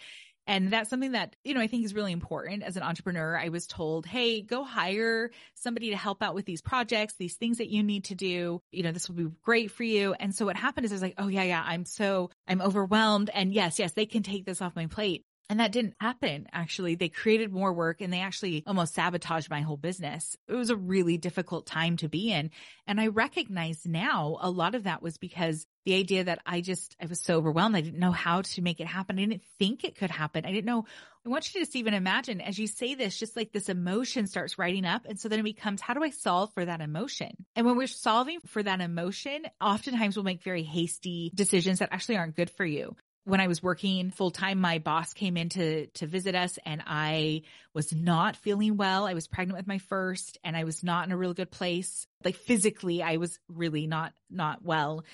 And 0.46 0.72
that's 0.72 0.90
something 0.90 1.12
that, 1.12 1.36
you 1.44 1.54
know, 1.54 1.60
I 1.60 1.66
think 1.66 1.84
is 1.84 1.94
really 1.94 2.12
important 2.12 2.62
as 2.62 2.76
an 2.76 2.82
entrepreneur. 2.82 3.38
I 3.38 3.50
was 3.50 3.66
told, 3.66 4.06
Hey, 4.06 4.42
go 4.42 4.64
hire 4.64 5.30
somebody 5.54 5.90
to 5.90 5.96
help 5.96 6.22
out 6.22 6.34
with 6.34 6.46
these 6.46 6.62
projects, 6.62 7.14
these 7.14 7.36
things 7.36 7.58
that 7.58 7.68
you 7.68 7.82
need 7.82 8.06
to 8.06 8.14
do. 8.14 8.60
You 8.72 8.82
know, 8.82 8.90
this 8.90 9.08
will 9.08 9.16
be 9.16 9.30
great 9.42 9.70
for 9.70 9.84
you. 9.84 10.14
And 10.14 10.34
so 10.34 10.46
what 10.46 10.56
happened 10.56 10.86
is 10.86 10.92
I 10.92 10.94
was 10.96 11.02
like, 11.02 11.14
Oh 11.18 11.28
yeah, 11.28 11.44
yeah, 11.44 11.62
I'm 11.64 11.84
so, 11.84 12.30
I'm 12.48 12.62
overwhelmed. 12.62 13.30
And 13.32 13.52
yes, 13.52 13.78
yes, 13.78 13.92
they 13.92 14.06
can 14.06 14.22
take 14.22 14.44
this 14.44 14.60
off 14.62 14.74
my 14.74 14.86
plate. 14.86 15.24
And 15.50 15.59
that 15.59 15.73
didn't 15.73 15.97
happen. 16.00 16.47
Actually, 16.52 16.95
they 16.95 17.09
created 17.09 17.52
more 17.52 17.73
work 17.73 18.00
and 18.00 18.12
they 18.12 18.21
actually 18.21 18.62
almost 18.69 18.95
sabotaged 18.95 19.50
my 19.50 19.62
whole 19.62 19.76
business. 19.76 20.37
It 20.47 20.54
was 20.54 20.71
a 20.71 20.76
really 20.76 21.19
difficult 21.19 21.66
time 21.66 21.97
to 21.97 22.09
be 22.09 22.30
in. 22.30 22.52
And 22.87 23.00
I 23.00 23.09
recognize 23.09 23.85
now 23.85 24.38
a 24.40 24.49
lot 24.49 24.76
of 24.76 24.85
that 24.85 25.02
was 25.02 25.19
because 25.19 25.66
the 25.85 25.97
idea 25.97 26.23
that 26.23 26.40
I 26.47 26.61
just, 26.61 26.95
I 27.02 27.07
was 27.07 27.19
so 27.19 27.37
overwhelmed. 27.37 27.75
I 27.75 27.80
didn't 27.80 27.99
know 27.99 28.12
how 28.12 28.42
to 28.42 28.62
make 28.62 28.78
it 28.78 28.87
happen. 28.87 29.19
I 29.19 29.23
didn't 29.23 29.42
think 29.59 29.83
it 29.83 29.97
could 29.97 30.11
happen. 30.11 30.45
I 30.45 30.52
didn't 30.52 30.66
know. 30.66 30.85
I 31.26 31.28
want 31.28 31.49
you 31.49 31.59
to 31.59 31.66
just 31.66 31.75
even 31.75 31.95
imagine 31.95 32.40
as 32.40 32.57
you 32.57 32.69
say 32.69 32.95
this, 32.95 33.19
just 33.19 33.35
like 33.35 33.50
this 33.50 33.69
emotion 33.69 34.28
starts 34.28 34.57
writing 34.57 34.85
up. 34.85 35.04
And 35.04 35.19
so 35.19 35.28
then 35.28 35.40
it 35.40 35.42
becomes, 35.42 35.80
how 35.80 35.95
do 35.95 36.04
I 36.04 36.11
solve 36.11 36.54
for 36.54 36.64
that 36.64 36.80
emotion? 36.80 37.33
And 37.57 37.66
when 37.66 37.76
we're 37.76 37.88
solving 37.88 38.38
for 38.47 38.62
that 38.62 38.80
emotion, 38.80 39.42
oftentimes 39.61 40.14
we'll 40.14 40.25
make 40.25 40.45
very 40.45 40.62
hasty 40.62 41.33
decisions 41.35 41.80
that 41.80 41.88
actually 41.90 42.19
aren't 42.19 42.37
good 42.37 42.50
for 42.50 42.64
you 42.64 42.95
when 43.30 43.40
I 43.40 43.46
was 43.46 43.62
working 43.62 44.10
full 44.10 44.30
time, 44.30 44.60
my 44.60 44.78
boss 44.78 45.14
came 45.14 45.37
in 45.37 45.49
to, 45.50 45.87
to 45.87 46.06
visit 46.06 46.34
us 46.34 46.58
and 46.66 46.82
I 46.87 47.42
was 47.72 47.94
not 47.94 48.37
feeling 48.37 48.76
well. 48.76 49.06
I 49.06 49.14
was 49.14 49.28
pregnant 49.28 49.56
with 49.56 49.66
my 49.66 49.78
first 49.78 50.38
and 50.44 50.56
I 50.56 50.64
was 50.64 50.82
not 50.82 51.06
in 51.06 51.12
a 51.12 51.16
real 51.16 51.32
good 51.32 51.50
place. 51.50 52.06
Like 52.25 52.37
physically, 52.37 53.02
I 53.02 53.16
was 53.16 53.38
really 53.49 53.87
not, 53.87 54.12
not 54.30 54.62
well 54.62 55.04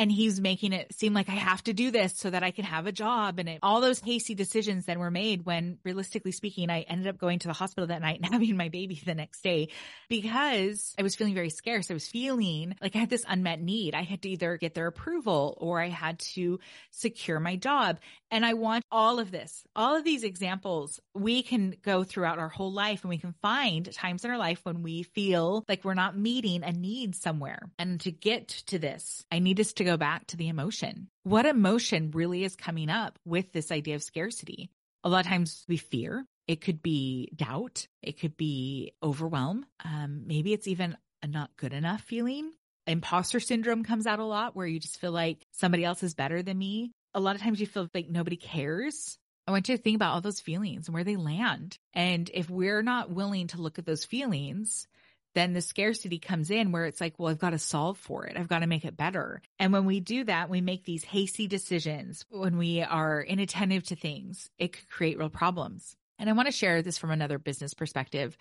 and 0.00 0.10
he's 0.10 0.40
making 0.40 0.72
it 0.72 0.94
seem 0.94 1.12
like 1.12 1.28
I 1.28 1.34
have 1.34 1.62
to 1.64 1.74
do 1.74 1.90
this 1.90 2.16
so 2.16 2.30
that 2.30 2.42
I 2.42 2.52
can 2.52 2.64
have 2.64 2.86
a 2.86 2.92
job. 2.92 3.38
And 3.38 3.50
it, 3.50 3.58
all 3.62 3.82
those 3.82 4.00
hasty 4.00 4.34
decisions 4.34 4.86
then 4.86 4.98
were 4.98 5.10
made 5.10 5.44
when 5.44 5.76
realistically 5.84 6.32
speaking, 6.32 6.70
I 6.70 6.80
ended 6.80 7.06
up 7.06 7.18
going 7.18 7.38
to 7.40 7.48
the 7.48 7.52
hospital 7.52 7.88
that 7.88 8.00
night 8.00 8.18
and 8.22 8.24
having 8.32 8.56
my 8.56 8.70
baby 8.70 8.98
the 9.04 9.14
next 9.14 9.42
day 9.42 9.68
because 10.08 10.94
I 10.98 11.02
was 11.02 11.16
feeling 11.16 11.34
very 11.34 11.50
scarce. 11.50 11.90
I 11.90 11.94
was 11.94 12.08
feeling 12.08 12.76
like 12.80 12.96
I 12.96 13.00
had 13.00 13.10
this 13.10 13.26
unmet 13.28 13.60
need. 13.60 13.94
I 13.94 14.00
had 14.00 14.22
to 14.22 14.30
either 14.30 14.56
get 14.56 14.72
their 14.72 14.86
approval 14.86 15.58
or 15.60 15.82
I 15.82 15.88
had 15.88 16.18
to 16.34 16.60
secure 16.92 17.38
my 17.38 17.56
job. 17.56 17.98
And 18.30 18.46
I 18.46 18.54
want 18.54 18.86
all 18.90 19.18
of 19.18 19.30
this, 19.30 19.64
all 19.76 19.96
of 19.96 20.04
these 20.04 20.24
examples 20.24 20.98
we 21.14 21.42
can 21.42 21.74
go 21.82 22.04
throughout 22.04 22.38
our 22.38 22.48
whole 22.48 22.72
life 22.72 23.02
and 23.02 23.10
we 23.10 23.18
can 23.18 23.34
find 23.42 23.92
times 23.92 24.24
in 24.24 24.30
our 24.30 24.38
life 24.38 24.60
when 24.62 24.82
we 24.82 25.02
feel 25.02 25.62
like 25.68 25.84
we're 25.84 25.92
not 25.92 26.16
meeting 26.16 26.62
a 26.62 26.72
need 26.72 27.14
somewhere. 27.16 27.68
And 27.78 28.00
to 28.00 28.10
get 28.10 28.48
to 28.68 28.78
this, 28.78 29.26
I 29.30 29.40
need 29.40 29.60
us 29.60 29.74
to 29.74 29.84
go 29.84 29.89
back 29.96 30.26
to 30.28 30.36
the 30.36 30.48
emotion. 30.48 31.08
What 31.24 31.46
emotion 31.46 32.10
really 32.12 32.44
is 32.44 32.56
coming 32.56 32.90
up 32.90 33.18
with 33.24 33.52
this 33.52 33.70
idea 33.70 33.94
of 33.94 34.02
scarcity? 34.02 34.70
A 35.04 35.08
lot 35.08 35.24
of 35.24 35.30
times 35.30 35.64
we 35.68 35.76
fear. 35.76 36.24
It 36.46 36.60
could 36.60 36.82
be 36.82 37.30
doubt. 37.34 37.86
It 38.02 38.18
could 38.18 38.36
be 38.36 38.92
overwhelm. 39.02 39.66
Um, 39.84 40.24
maybe 40.26 40.52
it's 40.52 40.66
even 40.66 40.96
a 41.22 41.26
not 41.26 41.56
good 41.56 41.72
enough 41.72 42.02
feeling. 42.02 42.52
Imposter 42.86 43.40
syndrome 43.40 43.84
comes 43.84 44.06
out 44.06 44.18
a 44.18 44.24
lot 44.24 44.56
where 44.56 44.66
you 44.66 44.80
just 44.80 45.00
feel 45.00 45.12
like 45.12 45.46
somebody 45.52 45.84
else 45.84 46.02
is 46.02 46.14
better 46.14 46.42
than 46.42 46.58
me. 46.58 46.92
A 47.14 47.20
lot 47.20 47.36
of 47.36 47.42
times 47.42 47.60
you 47.60 47.66
feel 47.66 47.88
like 47.94 48.08
nobody 48.08 48.36
cares. 48.36 49.16
I 49.46 49.52
want 49.52 49.68
you 49.68 49.76
to 49.76 49.82
think 49.82 49.96
about 49.96 50.14
all 50.14 50.20
those 50.20 50.40
feelings 50.40 50.86
and 50.86 50.94
where 50.94 51.04
they 51.04 51.16
land. 51.16 51.76
And 51.92 52.30
if 52.32 52.48
we're 52.48 52.82
not 52.82 53.10
willing 53.10 53.48
to 53.48 53.60
look 53.60 53.78
at 53.78 53.86
those 53.86 54.04
feelings 54.04 54.86
then 55.34 55.52
the 55.52 55.60
scarcity 55.60 56.18
comes 56.18 56.50
in 56.50 56.72
where 56.72 56.86
it's 56.86 57.00
like, 57.00 57.18
well, 57.18 57.28
I've 57.28 57.38
got 57.38 57.50
to 57.50 57.58
solve 57.58 57.98
for 57.98 58.26
it. 58.26 58.36
I've 58.36 58.48
got 58.48 58.60
to 58.60 58.66
make 58.66 58.84
it 58.84 58.96
better. 58.96 59.42
And 59.58 59.72
when 59.72 59.84
we 59.84 60.00
do 60.00 60.24
that, 60.24 60.50
we 60.50 60.60
make 60.60 60.84
these 60.84 61.04
hasty 61.04 61.46
decisions 61.46 62.24
when 62.30 62.56
we 62.56 62.82
are 62.82 63.22
inattentive 63.22 63.84
to 63.84 63.96
things, 63.96 64.50
it 64.58 64.72
could 64.72 64.88
create 64.88 65.18
real 65.18 65.30
problems. 65.30 65.96
And 66.18 66.28
I 66.28 66.34
want 66.34 66.46
to 66.46 66.52
share 66.52 66.82
this 66.82 66.98
from 66.98 67.10
another 67.10 67.38
business 67.38 67.74
perspective. 67.74 68.36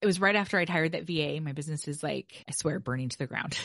It 0.00 0.06
was 0.06 0.20
right 0.20 0.34
after 0.34 0.58
I'd 0.58 0.68
hired 0.68 0.92
that 0.92 1.06
VA. 1.06 1.40
My 1.40 1.52
business 1.52 1.86
is 1.86 2.02
like, 2.02 2.44
I 2.48 2.52
swear, 2.52 2.80
burning 2.80 3.10
to 3.10 3.18
the 3.18 3.26
ground. 3.26 3.58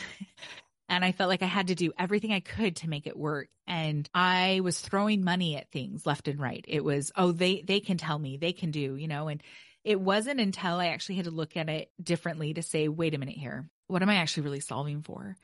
and 0.88 1.04
I 1.04 1.12
felt 1.12 1.30
like 1.30 1.42
I 1.42 1.46
had 1.46 1.68
to 1.68 1.74
do 1.74 1.92
everything 1.98 2.32
I 2.32 2.40
could 2.40 2.76
to 2.76 2.88
make 2.88 3.06
it 3.06 3.16
work. 3.16 3.48
And 3.66 4.08
I 4.14 4.60
was 4.62 4.78
throwing 4.78 5.24
money 5.24 5.56
at 5.56 5.72
things 5.72 6.06
left 6.06 6.28
and 6.28 6.38
right. 6.38 6.64
It 6.68 6.84
was, 6.84 7.10
oh, 7.16 7.32
they, 7.32 7.62
they 7.66 7.80
can 7.80 7.96
tell 7.96 8.18
me, 8.18 8.36
they 8.36 8.52
can 8.52 8.70
do, 8.70 8.96
you 8.96 9.08
know, 9.08 9.28
and 9.28 9.42
it 9.86 10.00
wasn't 10.00 10.40
until 10.40 10.80
I 10.80 10.88
actually 10.88 11.14
had 11.14 11.26
to 11.26 11.30
look 11.30 11.56
at 11.56 11.68
it 11.68 11.92
differently 12.02 12.52
to 12.52 12.62
say, 12.62 12.88
wait 12.88 13.14
a 13.14 13.18
minute 13.18 13.36
here. 13.36 13.70
What 13.86 14.02
am 14.02 14.10
I 14.10 14.16
actually 14.16 14.42
really 14.42 14.58
solving 14.58 15.02
for? 15.02 15.36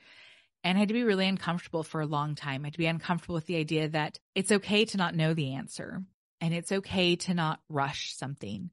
And 0.65 0.77
I 0.77 0.81
had 0.81 0.89
to 0.89 0.95
be 0.95 1.05
really 1.05 1.29
uncomfortable 1.29 1.85
for 1.85 2.01
a 2.01 2.07
long 2.07 2.35
time. 2.35 2.63
I 2.63 2.67
had 2.67 2.73
to 2.73 2.79
be 2.79 2.87
uncomfortable 2.87 3.37
with 3.37 3.47
the 3.47 3.57
idea 3.57 3.89
that 3.91 4.19
it's 4.35 4.51
okay 4.51 4.85
to 4.87 4.97
not 4.97 5.15
know 5.15 5.33
the 5.33 5.55
answer 5.55 6.03
and 6.41 6.53
it's 6.53 6.73
okay 6.73 7.15
to 7.15 7.35
not 7.35 7.61
rush 7.69 8.17
something. 8.17 8.71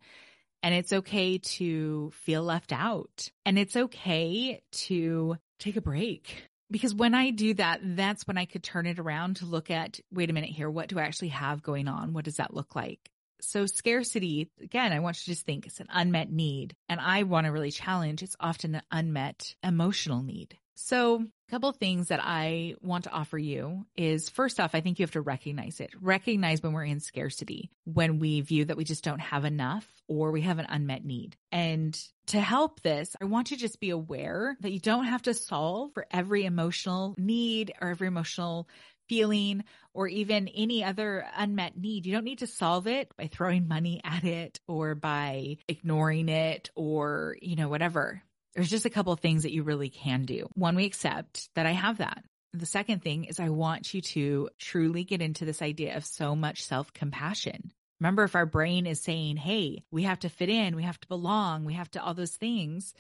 And 0.64 0.74
it's 0.74 0.92
okay 0.92 1.38
to 1.38 2.12
feel 2.16 2.42
left 2.42 2.74
out. 2.74 3.30
And 3.46 3.60
it's 3.60 3.78
okay 3.78 4.64
to 4.72 5.38
take 5.60 5.78
a 5.78 5.82
break. 5.82 6.50
Because 6.72 6.96
when 6.96 7.14
I 7.14 7.30
do 7.30 7.54
that, 7.54 7.80
that's 7.84 8.26
when 8.26 8.40
I 8.40 8.46
could 8.46 8.64
turn 8.64 8.88
it 8.88 8.98
around 8.98 9.38
to 9.38 9.46
look 9.46 9.70
at, 9.70 10.00
wait 10.12 10.32
a 10.32 10.34
minute 10.34 10.50
here, 10.50 10.70
what 10.70 10.88
do 10.88 10.98
I 10.98 11.04
actually 11.04 11.30
have 11.30 11.62
going 11.62 11.88
on? 11.88 12.14
What 12.14 12.26
does 12.26 12.38
that 12.38 12.56
look 12.56 12.76
like? 12.76 13.12
So 13.42 13.66
scarcity, 13.66 14.50
again, 14.62 14.92
I 14.92 15.00
want 15.00 15.18
you 15.18 15.22
to 15.22 15.32
just 15.32 15.46
think 15.46 15.66
it's 15.66 15.80
an 15.80 15.88
unmet 15.90 16.32
need. 16.32 16.76
And 16.88 17.00
I 17.00 17.24
want 17.24 17.46
to 17.46 17.52
really 17.52 17.72
challenge 17.72 18.24
it's 18.24 18.36
often 18.40 18.76
an 18.76 18.82
unmet 18.92 19.56
emotional 19.64 20.24
need. 20.24 20.58
So 20.82 21.16
a 21.18 21.52
couple 21.52 21.72
things 21.74 22.08
that 22.08 22.22
I 22.24 22.76
want 22.82 23.04
to 23.04 23.12
offer 23.12 23.38
you 23.38 23.86
is 23.98 24.30
first 24.30 24.62
off, 24.62 24.74
I 24.74 24.80
think 24.80 24.98
you 24.98 25.04
have 25.04 25.12
to 25.12 25.22
recognize 25.22 25.82
it. 25.82 25.92
Recognize 26.00 26.64
when 26.64 26.72
we're 26.72 26.86
in 26.86 27.02
scarcity, 27.02 27.70
when 27.84 28.18
we 28.18 28.40
view 28.40 28.64
that 28.66 28.78
we 28.78 28.86
just 28.86 29.04
don't 29.04 29.20
have 29.20 29.44
enough 29.44 29.86
or 30.08 30.32
we 30.32 30.42
have 30.42 30.58
an 30.58 30.68
unmet 30.70 31.04
need. 31.04 31.36
And 31.52 32.02
to 32.28 32.40
help 32.40 32.82
this, 32.82 33.14
I 33.22 33.26
want 33.26 33.52
you 33.52 33.58
to 33.58 33.62
just 33.62 33.82
be 33.82 33.90
aware 33.90 34.56
that 34.62 34.72
you 34.72 34.80
don't 34.80 35.06
have 35.06 35.24
to 35.24 35.34
solve 35.34 35.94
for 35.94 36.06
every 36.12 36.46
emotional 36.46 37.14
need 37.18 37.74
or 37.82 37.90
every 37.90 38.08
emotional 38.08 38.70
feeling 39.10 39.64
or 39.94 40.08
even 40.08 40.48
any 40.48 40.84
other 40.84 41.26
unmet 41.36 41.78
need. 41.78 42.06
You 42.06 42.14
don't 42.14 42.24
need 42.24 42.40
to 42.40 42.48
solve 42.48 42.88
it 42.88 43.12
by 43.18 43.28
throwing 43.28 43.68
money 43.68 44.00
at 44.04 44.24
it 44.24 44.60
or 44.68 44.96
by 44.96 45.58
ignoring 45.68 46.30
it 46.30 46.70
or, 46.76 47.36
you 47.42 47.56
know, 47.56 47.68
whatever. 47.68 48.22
There's 48.56 48.70
just 48.70 48.86
a 48.86 48.90
couple 48.90 49.16
things 49.16 49.44
that 49.44 49.52
you 49.52 49.64
really 49.64 49.90
can 49.90 50.26
do. 50.26 50.48
One, 50.54 50.76
we 50.76 50.86
accept 50.86 51.50
that 51.56 51.66
I 51.66 51.72
have 51.72 51.98
that. 51.98 52.24
The 52.54 52.66
second 52.66 53.04
thing 53.04 53.26
is 53.26 53.40
I 53.40 53.50
want 53.50 53.94
you 53.94 54.02
to 54.02 54.50
truly 54.58 55.04
get 55.04 55.22
into 55.22 55.46
this 55.46 55.62
idea 55.62 55.98
of 55.98 56.06
so 56.06 56.36
much 56.36 56.64
self 56.64 56.94
compassion. 56.94 57.72
Remember, 58.00 58.24
if 58.24 58.36
our 58.36 58.46
brain 58.46 58.86
is 58.86 59.02
saying, 59.02 59.38
Hey, 59.38 59.84
we 59.92 60.04
have 60.04 60.20
to 60.20 60.30
fit 60.30 60.50
in, 60.50 60.76
we 60.76 60.84
have 60.84 61.00
to 61.02 61.08
belong, 61.08 61.66
we 61.66 61.74
have 61.74 61.92
to 61.92 62.04
all 62.04 62.14
those 62.14 62.36
things, 62.36 62.94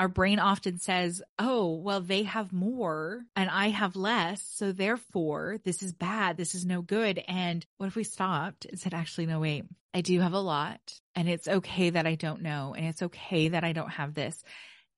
our 0.00 0.08
brain 0.08 0.38
often 0.38 0.78
says, 0.78 1.22
Oh, 1.38 1.74
well, 1.74 2.00
they 2.00 2.22
have 2.22 2.54
more 2.54 3.22
and 3.36 3.50
I 3.50 3.68
have 3.68 3.96
less. 3.96 4.42
So 4.54 4.72
therefore, 4.72 5.58
this 5.62 5.82
is 5.82 5.92
bad. 5.92 6.38
This 6.38 6.54
is 6.54 6.64
no 6.64 6.80
good. 6.80 7.22
And 7.28 7.64
what 7.76 7.86
if 7.86 7.96
we 7.96 8.04
stopped 8.04 8.64
and 8.64 8.80
said, 8.80 8.94
actually, 8.94 9.26
no, 9.26 9.40
wait, 9.40 9.66
I 9.92 10.00
do 10.00 10.18
have 10.20 10.32
a 10.32 10.40
lot 10.40 10.80
and 11.14 11.28
it's 11.28 11.46
okay 11.46 11.90
that 11.90 12.06
I 12.06 12.14
don't 12.14 12.40
know. 12.40 12.74
And 12.74 12.86
it's 12.86 13.02
okay 13.02 13.48
that 13.48 13.62
I 13.62 13.72
don't 13.72 13.90
have 13.90 14.14
this. 14.14 14.42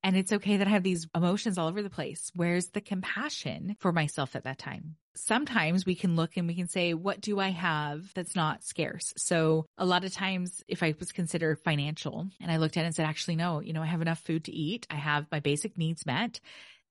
And 0.04 0.16
it's 0.16 0.32
okay 0.32 0.58
that 0.58 0.68
I 0.68 0.70
have 0.70 0.84
these 0.84 1.08
emotions 1.16 1.58
all 1.58 1.66
over 1.66 1.82
the 1.82 1.90
place. 1.90 2.30
Where's 2.36 2.68
the 2.68 2.80
compassion 2.80 3.74
for 3.80 3.90
myself 3.90 4.36
at 4.36 4.44
that 4.44 4.58
time? 4.58 4.94
Sometimes 5.14 5.84
we 5.84 5.94
can 5.94 6.16
look 6.16 6.36
and 6.36 6.48
we 6.48 6.54
can 6.54 6.68
say, 6.68 6.94
what 6.94 7.20
do 7.20 7.38
I 7.38 7.50
have 7.50 8.12
that's 8.14 8.34
not 8.34 8.64
scarce? 8.64 9.12
So 9.16 9.66
a 9.76 9.84
lot 9.84 10.04
of 10.04 10.12
times 10.12 10.62
if 10.68 10.82
I 10.82 10.94
was 10.98 11.12
considered 11.12 11.58
financial 11.60 12.28
and 12.40 12.50
I 12.50 12.56
looked 12.56 12.76
at 12.76 12.84
it 12.84 12.86
and 12.86 12.94
said, 12.94 13.06
actually, 13.06 13.36
no, 13.36 13.60
you 13.60 13.72
know, 13.72 13.82
I 13.82 13.86
have 13.86 14.02
enough 14.02 14.20
food 14.20 14.44
to 14.44 14.52
eat. 14.52 14.86
I 14.90 14.96
have 14.96 15.26
my 15.30 15.40
basic 15.40 15.76
needs 15.76 16.06
met. 16.06 16.40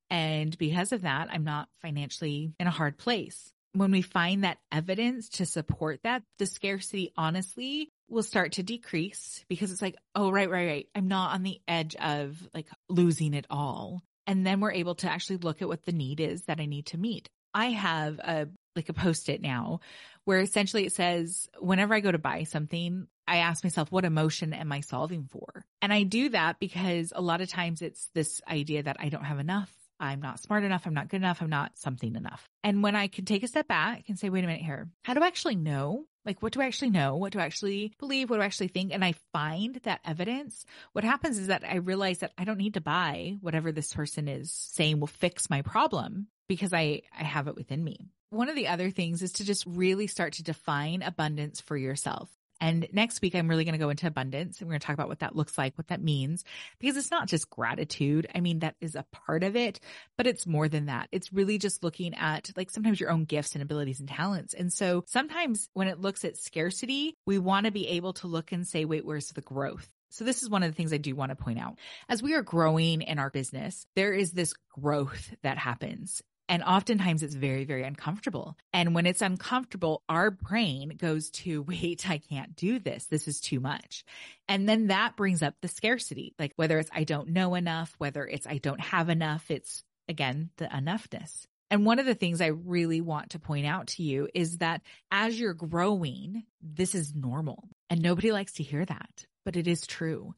And 0.10 0.58
because 0.58 0.92
of 0.92 1.04
that, 1.04 1.30
I'm 1.32 1.44
not 1.44 1.70
financially 1.82 2.54
in 2.60 2.68
a 2.68 2.72
hard 2.72 2.98
place 2.98 3.54
when 3.74 3.92
we 3.92 4.02
find 4.02 4.44
that 4.44 4.58
evidence 4.72 5.30
to 5.30 5.46
support 5.46 6.02
that, 6.04 6.24
the 6.40 6.46
scarcity 6.46 7.14
honestly 7.16 7.90
will 8.10 8.24
start 8.24 8.54
to 8.54 8.64
decrease 8.64 9.46
because 9.48 9.72
it's 9.72 9.82
like, 9.82 9.96
oh, 10.16 10.32
right, 10.32 10.50
right, 10.50 10.68
right. 10.68 10.88
I'm 10.96 11.08
not 11.08 11.34
on 11.34 11.44
the 11.44 11.62
edge 11.68 11.96
of 11.96 12.38
like 12.54 12.68
losing 12.90 13.34
it 13.34 13.46
all. 13.50 14.02
And 14.28 14.46
then 14.46 14.60
we're 14.60 14.74
able 14.74 14.96
to 14.96 15.10
actually 15.10 15.38
look 15.38 15.62
at 15.62 15.68
what 15.68 15.86
the 15.86 15.94
need 15.94 16.20
is 16.20 16.44
that 16.44 16.60
I 16.60 16.66
need 16.66 16.88
to 16.88 16.98
meet. 16.98 17.30
I 17.54 17.68
have 17.68 18.20
a 18.20 18.48
like 18.76 18.90
a 18.90 18.94
post 18.94 19.28
it 19.28 19.42
now 19.42 19.82
where 20.24 20.40
essentially 20.40 20.86
it 20.86 20.94
says, 20.94 21.50
whenever 21.60 21.94
I 21.94 22.00
go 22.00 22.12
to 22.12 22.18
buy 22.18 22.44
something, 22.44 23.08
I 23.28 23.38
ask 23.38 23.64
myself, 23.64 23.92
what 23.92 24.06
emotion 24.06 24.54
am 24.54 24.72
I 24.72 24.82
solving 24.82 25.26
for? 25.30 25.66
And 25.82 25.92
I 25.92 26.04
do 26.04 26.30
that 26.30 26.60
because 26.60 27.12
a 27.14 27.22
lot 27.22 27.42
of 27.42 27.50
times 27.50 27.82
it's 27.82 28.10
this 28.14 28.42
idea 28.50 28.84
that 28.84 28.98
I 29.00 29.10
don't 29.10 29.26
have 29.26 29.40
enough 29.40 29.76
I'm 30.02 30.20
not 30.20 30.40
smart 30.40 30.64
enough. 30.64 30.88
I'm 30.88 30.96
not 30.96 31.10
good 31.10 31.18
enough. 31.18 31.42
I'm 31.42 31.50
not 31.50 31.78
something 31.78 32.16
enough. 32.16 32.50
And 32.64 32.82
when 32.82 32.96
I 32.96 33.08
can 33.08 33.24
take 33.24 33.44
a 33.44 33.48
step 33.48 33.68
back 33.68 34.06
and 34.08 34.18
say, 34.18 34.30
wait 34.30 34.44
a 34.44 34.48
minute 34.48 34.64
here, 34.64 34.90
how 35.04 35.14
do 35.14 35.22
I 35.22 35.28
actually 35.28 35.56
know? 35.56 36.06
Like, 36.26 36.42
what 36.42 36.54
do 36.54 36.62
I 36.62 36.66
actually 36.66 36.90
know? 36.90 37.16
What 37.16 37.34
do 37.34 37.40
I 37.40 37.46
actually 37.46 37.94
believe? 38.00 38.30
What 38.30 38.38
do 38.38 38.42
I 38.42 38.46
actually 38.46 38.70
think? 38.70 38.94
And 38.94 39.06
I 39.06 39.14
find 39.32 39.76
that 39.84 40.02
evidence. 40.04 40.66
What 40.94 41.04
happens 41.04 41.38
is 41.38 41.48
that 41.48 41.64
I 41.64 41.76
realize 41.76 42.20
that 42.20 42.34
I 42.38 42.46
don't 42.46 42.58
need 42.58 42.74
to 42.74 42.82
buy 42.82 43.38
whatever 43.42 43.72
this 43.72 43.94
person 43.94 44.28
is 44.28 44.52
saying 44.52 45.00
will 45.00 45.08
fix 45.08 45.52
my 45.52 45.62
problem 45.62 46.28
because 46.52 46.74
I, 46.74 47.04
I 47.18 47.24
have 47.24 47.48
it 47.48 47.56
within 47.56 47.82
me. 47.82 48.10
One 48.30 48.50
of 48.50 48.58
the 48.58 48.68
other 48.68 48.92
things 48.92 49.22
is 49.22 49.32
to 49.34 49.46
just 49.46 49.64
really 49.66 50.08
start 50.08 50.34
to 50.34 50.44
define 50.44 51.02
abundance 51.02 51.62
for 51.62 51.78
yourself. 51.78 52.30
And 52.60 52.90
next 52.92 53.22
week, 53.22 53.36
I'm 53.36 53.48
really 53.48 53.64
going 53.64 53.72
to 53.72 53.80
go 53.80 53.90
into 53.90 54.06
abundance 54.06 54.60
and 54.60 54.68
we're 54.68 54.74
going 54.74 54.82
to 54.82 54.86
talk 54.86 54.94
about 54.94 55.08
what 55.08 55.20
that 55.20 55.34
looks 55.34 55.58
like, 55.58 55.78
what 55.78 55.88
that 55.88 56.04
means, 56.04 56.44
because 56.78 56.98
it's 56.98 57.10
not 57.10 57.30
just 57.30 57.50
gratitude. 57.50 58.28
I 58.36 58.42
mean, 58.42 58.60
that 58.60 58.76
is 58.82 58.96
a 58.96 59.06
part 59.14 59.46
of 59.46 59.56
it, 59.56 59.80
but 60.18 60.28
it's 60.28 60.46
more 60.46 60.68
than 60.68 60.88
that. 60.88 61.08
It's 61.14 61.32
really 61.32 61.58
just 61.58 61.86
looking 61.86 62.14
at 62.16 62.52
like 62.58 62.70
sometimes 62.70 63.00
your 63.00 63.12
own 63.12 63.24
gifts 63.24 63.54
and 63.54 63.62
abilities 63.62 64.02
and 64.02 64.10
talents. 64.10 64.54
And 64.54 64.74
so 64.74 65.06
sometimes 65.08 65.70
when 65.74 65.88
it 65.88 66.02
looks 66.02 66.26
at 66.26 66.36
scarcity, 66.36 67.16
we 67.26 67.40
want 67.40 67.66
to 67.66 67.72
be 67.72 67.88
able 67.88 68.12
to 68.16 68.28
look 68.28 68.52
and 68.52 68.68
say, 68.68 68.84
wait, 68.84 69.06
where's 69.06 69.30
the 69.30 69.40
growth? 69.40 69.90
So 70.10 70.26
this 70.26 70.44
is 70.44 70.50
one 70.50 70.64
of 70.64 70.70
the 70.70 70.76
things 70.76 70.92
I 70.92 70.98
do 70.98 71.16
want 71.16 71.30
to 71.30 71.42
point 71.42 71.60
out. 71.60 71.80
As 72.10 72.22
we 72.22 72.34
are 72.34 72.42
growing 72.42 73.02
in 73.02 73.18
our 73.18 73.30
business, 73.30 73.86
there 73.96 74.14
is 74.14 74.34
this 74.34 74.54
growth 74.78 75.34
that 75.42 75.58
happens. 75.58 76.22
And 76.52 76.64
oftentimes 76.64 77.24
it's 77.24 77.34
very, 77.34 77.64
very 77.64 77.84
uncomfortable. 77.84 78.58
And 78.74 78.94
when 78.94 79.06
it's 79.06 79.22
uncomfortable, 79.22 80.04
our 80.10 80.30
brain 80.30 80.98
goes 80.98 81.30
to, 81.30 81.62
wait, 81.68 82.10
I 82.10 82.18
can't 82.18 82.58
do 82.58 82.78
this. 82.78 83.06
This 83.06 83.30
is 83.30 83.40
too 83.40 83.62
much. 83.62 84.04
And 84.50 84.68
then 84.68 84.88
that 84.88 85.16
brings 85.16 85.42
up 85.42 85.56
the 85.62 85.70
scarcity, 85.70 86.36
like 86.38 86.52
whether 86.58 86.78
it's 86.78 86.90
I 86.94 87.06
don't 87.06 87.30
know 87.30 87.56
enough, 87.56 87.96
whether 88.00 88.28
it's 88.28 88.46
I 88.46 88.58
don't 88.58 88.82
have 88.82 89.08
enough, 89.08 89.50
it's 89.50 89.82
again, 90.10 90.50
the 90.58 90.66
enoughness. 90.66 91.46
And 91.70 91.86
one 91.86 92.00
of 92.00 92.06
the 92.06 92.16
things 92.16 92.42
I 92.42 92.48
really 92.48 93.00
want 93.00 93.30
to 93.30 93.40
point 93.40 93.66
out 93.66 93.88
to 93.88 94.04
you 94.04 94.28
is 94.36 94.58
that 94.58 94.82
as 95.10 95.40
you're 95.40 95.54
growing, 95.54 96.44
this 96.62 96.96
is 96.96 97.16
normal. 97.16 97.70
And 97.90 98.02
nobody 98.02 98.34
likes 98.34 98.52
to 98.54 98.64
hear 98.64 98.84
that, 98.84 99.26
but 99.46 99.56
it 99.56 99.70
is 99.70 99.88
true. 99.88 100.36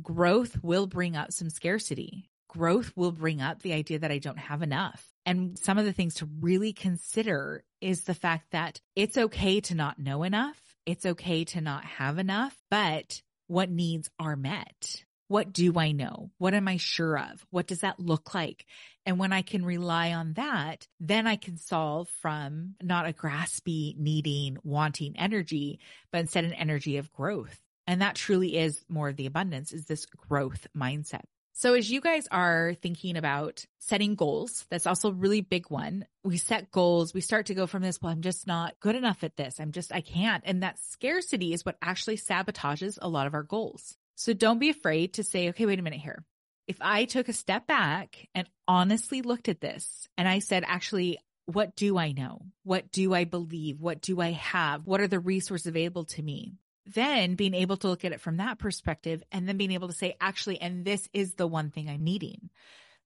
Growth 0.00 0.62
will 0.62 0.86
bring 0.86 1.16
up 1.16 1.32
some 1.32 1.50
scarcity. 1.50 2.30
Growth 2.48 2.92
will 2.96 3.12
bring 3.12 3.40
up 3.40 3.62
the 3.62 3.74
idea 3.74 3.98
that 3.98 4.10
I 4.10 4.18
don't 4.18 4.38
have 4.38 4.62
enough. 4.62 5.06
And 5.26 5.58
some 5.58 5.78
of 5.78 5.84
the 5.84 5.92
things 5.92 6.14
to 6.16 6.28
really 6.40 6.72
consider 6.72 7.62
is 7.80 8.04
the 8.04 8.14
fact 8.14 8.52
that 8.52 8.80
it's 8.96 9.18
okay 9.18 9.60
to 9.60 9.74
not 9.74 9.98
know 9.98 10.22
enough. 10.22 10.58
It's 10.86 11.04
okay 11.04 11.44
to 11.44 11.60
not 11.60 11.84
have 11.84 12.18
enough, 12.18 12.56
but 12.70 13.20
what 13.46 13.70
needs 13.70 14.08
are 14.18 14.36
met. 14.36 15.04
What 15.28 15.52
do 15.52 15.78
I 15.78 15.92
know? 15.92 16.30
What 16.38 16.54
am 16.54 16.66
I 16.68 16.78
sure 16.78 17.18
of? 17.18 17.46
What 17.50 17.66
does 17.66 17.80
that 17.80 18.00
look 18.00 18.34
like? 18.34 18.64
And 19.04 19.18
when 19.18 19.32
I 19.32 19.42
can 19.42 19.64
rely 19.64 20.14
on 20.14 20.32
that, 20.34 20.88
then 21.00 21.26
I 21.26 21.36
can 21.36 21.58
solve 21.58 22.08
from 22.22 22.76
not 22.82 23.06
a 23.06 23.12
graspy, 23.12 23.94
needing, 23.98 24.56
wanting 24.64 25.18
energy, 25.18 25.80
but 26.10 26.22
instead 26.22 26.44
an 26.44 26.54
energy 26.54 26.96
of 26.96 27.12
growth. 27.12 27.60
And 27.86 28.00
that 28.00 28.14
truly 28.14 28.56
is 28.56 28.82
more 28.88 29.10
of 29.10 29.16
the 29.16 29.26
abundance 29.26 29.72
is 29.72 29.84
this 29.84 30.06
growth 30.06 30.66
mindset. 30.76 31.24
So 31.58 31.74
as 31.74 31.90
you 31.90 32.00
guys 32.00 32.28
are 32.30 32.74
thinking 32.82 33.16
about 33.16 33.64
setting 33.80 34.14
goals, 34.14 34.64
that's 34.70 34.86
also 34.86 35.08
a 35.08 35.12
really 35.12 35.40
big 35.40 35.68
one. 35.70 36.06
We 36.22 36.36
set 36.36 36.70
goals. 36.70 37.12
We 37.12 37.20
start 37.20 37.46
to 37.46 37.54
go 37.54 37.66
from 37.66 37.82
this, 37.82 38.00
well, 38.00 38.12
I'm 38.12 38.22
just 38.22 38.46
not 38.46 38.78
good 38.78 38.94
enough 38.94 39.24
at 39.24 39.36
this. 39.36 39.58
I'm 39.58 39.72
just, 39.72 39.92
I 39.92 40.00
can't. 40.00 40.44
And 40.46 40.62
that 40.62 40.78
scarcity 40.78 41.52
is 41.52 41.66
what 41.66 41.76
actually 41.82 42.16
sabotages 42.16 42.96
a 43.02 43.08
lot 43.08 43.26
of 43.26 43.34
our 43.34 43.42
goals. 43.42 43.96
So 44.14 44.32
don't 44.34 44.60
be 44.60 44.70
afraid 44.70 45.14
to 45.14 45.24
say, 45.24 45.48
okay, 45.48 45.66
wait 45.66 45.80
a 45.80 45.82
minute 45.82 45.98
here. 45.98 46.24
If 46.68 46.76
I 46.80 47.06
took 47.06 47.28
a 47.28 47.32
step 47.32 47.66
back 47.66 48.28
and 48.36 48.48
honestly 48.68 49.22
looked 49.22 49.48
at 49.48 49.60
this 49.60 50.06
and 50.16 50.28
I 50.28 50.38
said, 50.38 50.62
actually, 50.64 51.18
what 51.46 51.74
do 51.74 51.98
I 51.98 52.12
know? 52.12 52.40
What 52.62 52.92
do 52.92 53.12
I 53.14 53.24
believe? 53.24 53.80
What 53.80 54.00
do 54.00 54.20
I 54.20 54.30
have? 54.30 54.86
What 54.86 55.00
are 55.00 55.08
the 55.08 55.18
resources 55.18 55.66
available 55.66 56.04
to 56.04 56.22
me? 56.22 56.54
Then 56.94 57.34
being 57.34 57.54
able 57.54 57.76
to 57.78 57.88
look 57.88 58.04
at 58.04 58.12
it 58.12 58.20
from 58.20 58.38
that 58.38 58.58
perspective 58.58 59.22
and 59.30 59.46
then 59.46 59.56
being 59.56 59.72
able 59.72 59.88
to 59.88 59.94
say, 59.94 60.16
actually, 60.20 60.60
and 60.60 60.84
this 60.84 61.08
is 61.12 61.34
the 61.34 61.46
one 61.46 61.70
thing 61.70 61.88
I'm 61.88 62.02
needing. 62.02 62.50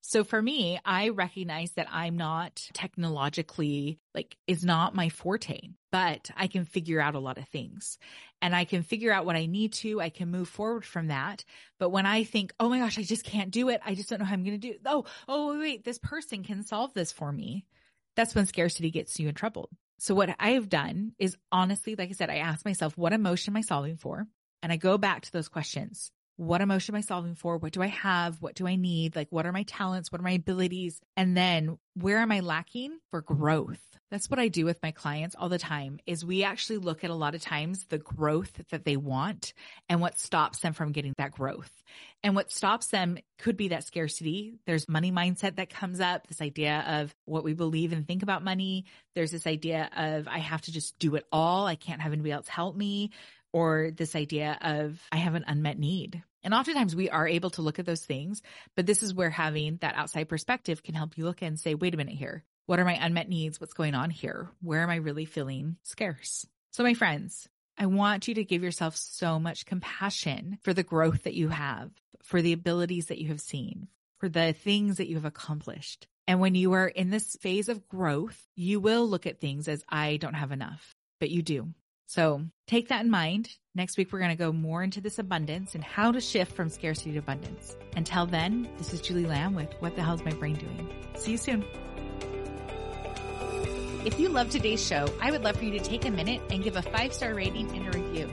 So 0.05 0.25
for 0.25 0.43
me, 0.43 0.81
I 0.85 1.11
recognize 1.11 1.71
that 1.73 1.87
I'm 1.91 2.17
not 2.17 2.69
technologically 2.73 4.01
like 4.15 4.37
is 4.49 4.65
not 4.65 4.97
my 4.97 5.09
forte, 5.09 5.61
but 5.93 6.29
I 6.37 6.49
can 6.49 6.65
figure 6.65 7.01
out 7.01 7.15
a 7.15 7.21
lot 7.21 7.39
of 7.39 7.49
things 7.49 7.99
and 8.41 8.55
I 8.55 8.65
can 8.65 8.83
figure 8.83 9.12
out 9.12 9.25
what 9.25 9.37
I 9.37 9.47
need 9.47 9.73
to. 9.75 10.01
I 10.01 10.11
can 10.11 10.29
move 10.29 10.49
forward 10.49 10.85
from 10.85 11.07
that. 11.09 11.45
But 11.79 11.91
when 11.91 12.05
I 12.05 12.25
think, 12.25 12.53
oh 12.59 12.69
my 12.69 12.81
gosh, 12.81 12.99
I 12.99 13.03
just 13.03 13.25
can't 13.25 13.53
do 13.53 13.69
it. 13.69 13.81
I 13.87 13.95
just 13.95 14.11
don't 14.11 14.19
know 14.19 14.25
how 14.25 14.35
I'm 14.35 14.45
going 14.45 14.61
to 14.61 14.73
do. 14.73 14.79
Oh, 14.85 15.05
oh, 15.29 15.59
wait, 15.59 15.85
this 15.85 15.99
person 15.99 16.43
can 16.43 16.65
solve 16.65 16.93
this 16.95 17.12
for 17.12 17.33
me. 17.33 17.65
That's 18.17 18.35
when 18.35 18.47
scarcity 18.47 18.91
gets 18.91 19.21
you 19.21 19.29
in 19.29 19.35
trouble. 19.37 19.71
So 20.02 20.16
what 20.16 20.35
I 20.40 20.54
have 20.54 20.68
done 20.68 21.12
is 21.21 21.37
honestly, 21.52 21.94
like 21.94 22.09
I 22.09 22.12
said, 22.12 22.28
I 22.28 22.38
ask 22.38 22.64
myself, 22.64 22.99
what 22.99 23.12
emotion 23.12 23.52
am 23.52 23.59
I 23.59 23.61
solving 23.61 23.97
for? 23.97 24.26
And 24.61 24.73
I 24.73 24.76
go 24.76 24.99
back 24.99 25.23
to 25.23 25.30
those 25.32 25.49
questions 25.49 26.11
what 26.37 26.61
emotion 26.61 26.95
am 26.95 26.99
I 26.99 27.03
solving 27.03 27.35
for? 27.35 27.59
What 27.59 27.73
do 27.73 27.83
I 27.83 27.89
have? 27.89 28.41
What 28.41 28.55
do 28.55 28.67
I 28.67 28.77
need? 28.77 29.15
Like, 29.15 29.29
what 29.31 29.47
are 29.47 29.53
my 29.53 29.62
talents? 29.65 30.11
What 30.11 30.21
are 30.21 30.25
my 30.25 30.33
abilities? 30.33 31.01
And 31.17 31.37
then 31.37 31.79
where 31.95 32.19
am 32.19 32.33
I 32.33 32.41
lacking 32.41 32.99
for 33.11 33.21
growth? 33.21 33.81
That's 34.11 34.29
what 34.29 34.39
I 34.39 34.49
do 34.49 34.67
with 34.67 34.83
my 34.83 34.91
clients 34.91 35.35
all 35.39 35.49
the 35.49 35.59
time 35.59 35.99
is 36.05 36.23
we 36.23 36.45
actually 36.45 36.77
look 36.77 37.03
at 37.03 37.09
a 37.09 37.15
lot 37.15 37.35
of 37.35 37.41
times 37.41 37.87
the 37.87 37.97
growth 37.97 38.53
that 38.71 38.85
they 38.85 38.99
want 38.99 39.55
and 39.89 40.03
what 40.03 40.19
stops 40.19 40.59
them 40.59 40.75
from 40.75 40.93
getting 40.93 41.15
that 41.17 41.33
growth. 41.33 41.73
And 42.23 42.35
what 42.35 42.53
stops 42.53 42.89
them 42.89 43.17
could 43.39 43.57
be 43.57 43.69
that 43.69 43.85
scarcity. 43.85 44.55
There's 44.67 44.87
money 44.87 45.11
mindset 45.11 45.57
that 45.57 45.71
comes 45.71 45.99
up, 45.99 46.27
this 46.27 46.43
idea 46.43 46.85
of 46.87 47.15
what 47.25 47.43
we 47.43 47.55
believe 47.55 47.93
and 47.93 48.07
think 48.07 48.23
about 48.23 48.45
money. 48.45 48.85
There's 49.15 49.31
this 49.33 49.47
idea 49.47 49.89
of 49.97 50.29
I 50.29 50.39
have 50.39 50.61
to 50.62 50.73
just 50.73 50.99
do 50.99 51.15
it 51.15 51.25
all. 51.33 51.67
I 51.67 51.75
can't 51.75 52.03
have 52.03 52.12
anybody 52.12 52.33
else 52.33 52.49
help 52.49 52.77
me 52.77 53.12
or 53.52 53.90
this 53.90 54.16
idea 54.16 54.59
of 54.61 55.00
I 55.11 55.16
have 55.18 55.35
an 55.35 55.44
unmet 55.47 55.78
need. 55.78 56.23
And 56.42 56.54
oftentimes 56.54 56.97
we 56.97 57.09
are 57.11 57.28
able 57.28 57.50
to 57.50 57.62
look 57.62 57.78
at 57.78 57.87
those 57.87 58.04
things, 58.04 58.42
but 58.75 58.87
this 58.87 59.02
is 59.02 59.14
where 59.14 59.30
having 59.30 59.76
that 59.80 59.94
outside 59.94 60.28
perspective 60.28 60.82
can 60.82 60.94
help 60.94 61.16
you 61.16 61.25
look 61.25 61.42
and 61.42 61.59
say, 61.59 61.74
wait 61.74 61.94
a 61.94 61.96
minute 61.96 62.14
here. 62.14 62.44
What 62.66 62.81
are 62.81 62.85
my 62.85 62.98
unmet 63.00 63.29
needs? 63.29 63.61
What's 63.61 63.74
going 63.74 63.94
on 63.94 64.11
here? 64.11 64.48
Where 64.61 64.83
am 64.83 64.90
I 64.90 64.96
really 64.96 65.24
feeling 65.24 65.77
scarce? 65.83 66.46
So 66.72 66.83
my 66.83 66.94
friends, 66.94 67.48
I 67.79 67.87
want 67.87 68.29
you 68.29 68.35
to 68.35 68.44
give 68.44 68.62
yourself 68.62 68.96
so 68.96 69.38
much 69.38 69.66
compassion 69.66 70.59
for 70.62 70.72
the 70.74 70.83
growth 70.83 71.24
that 71.24 71.35
you 71.35 71.48
have, 71.48 71.90
for 72.22 72.42
the 72.42 72.53
abilities 72.53 73.07
that 73.07 73.18
you 73.18 73.29
have 73.29 73.40
seen, 73.40 73.88
for 74.18 74.29
the 74.29 74.53
things 74.53 74.96
that 74.96 75.09
you 75.09 75.16
have 75.16 75.24
accomplished. 75.24 76.07
And 76.27 76.40
when 76.40 76.55
you 76.55 76.72
are 76.72 76.87
in 76.87 77.11
this 77.11 77.37
phase 77.40 77.68
of 77.68 77.88
growth, 77.88 78.40
you 78.55 78.81
will 78.81 79.09
look 79.09 79.27
at 79.27 79.40
things 79.40 79.68
as 79.68 79.85
I 79.88 80.16
don't 80.16 80.35
have 80.35 80.53
enough, 80.53 80.94
but 81.18 81.31
you 81.31 81.42
do. 81.42 81.74
So 82.12 82.44
take 82.66 82.88
that 82.88 83.03
in 83.03 83.11
mind. 83.11 83.48
Next 83.75 83.96
week, 83.96 84.12
we're 84.12 84.18
going 84.18 84.33
to 84.33 84.37
go 84.37 84.53
more 84.53 84.83
into 84.83 85.01
this 85.01 85.18
abundance 85.18 85.75
and 85.75 85.83
how 85.83 86.12
to 86.12 86.20
shift 86.20 86.53
from 86.53 86.68
scarcity 86.68 87.12
to 87.12 87.20
abundance. 87.20 87.75
Until 87.96 88.27
then, 88.27 88.68
this 88.77 88.92
is 88.92 89.01
Julie 89.01 89.25
Lamb 89.25 89.55
with 89.55 89.72
What 89.81 89.96
the 89.96 90.03
Hell's 90.03 90.22
My 90.22 90.33
Brain 90.33 90.57
Doing? 90.57 90.92
See 91.16 91.31
you 91.31 91.38
soon. 91.38 91.64
If 94.05 94.20
you 94.20 94.29
love 94.29 94.51
today's 94.51 94.87
show, 94.87 95.07
I 95.22 95.31
would 95.31 95.42
love 95.42 95.57
for 95.57 95.64
you 95.64 95.70
to 95.70 95.83
take 95.83 96.05
a 96.05 96.11
minute 96.11 96.42
and 96.51 96.62
give 96.62 96.77
a 96.77 96.83
five 96.83 97.14
star 97.14 97.33
rating 97.33 97.75
and 97.75 97.88
a 97.88 97.98
review. 97.98 98.29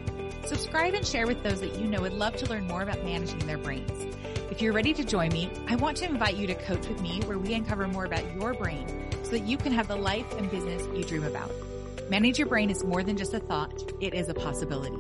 Subscribe 0.46 0.94
and 0.94 1.08
share 1.08 1.26
with 1.26 1.42
those 1.42 1.62
that 1.62 1.76
you 1.76 1.88
know 1.88 2.02
would 2.02 2.12
love 2.12 2.36
to 2.36 2.48
learn 2.48 2.68
more 2.68 2.82
about 2.82 3.02
managing 3.06 3.40
their 3.48 3.58
brains. 3.58 4.14
If 4.52 4.62
you're 4.62 4.74
ready 4.74 4.94
to 4.94 5.06
join 5.06 5.30
me, 5.30 5.50
I 5.70 5.78
want 5.78 5.96
to 5.98 6.06
invite 6.06 6.36
you 6.36 6.48
to 6.48 6.56
coach 6.66 6.86
with 6.86 7.02
me 7.02 7.22
where 7.22 7.40
we 7.40 7.54
uncover 7.54 7.88
more 7.88 8.04
about 8.04 8.26
your 8.36 8.54
brain 8.54 9.10
so 9.24 9.30
that 9.30 9.44
you 9.44 9.56
can 9.56 9.72
have 9.72 9.88
the 9.88 9.96
life 9.96 10.30
and 10.38 10.52
business 10.52 10.86
you 10.94 11.06
dream 11.06 11.24
about. 11.24 11.50
Manage 12.10 12.40
your 12.40 12.48
brain 12.48 12.72
is 12.72 12.84
more 12.84 13.04
than 13.04 13.16
just 13.16 13.36
a 13.36 13.40
thought, 13.40 13.94
it 14.02 14.16
is 14.16 14.30
a 14.30 14.34
possibility. 14.34 14.98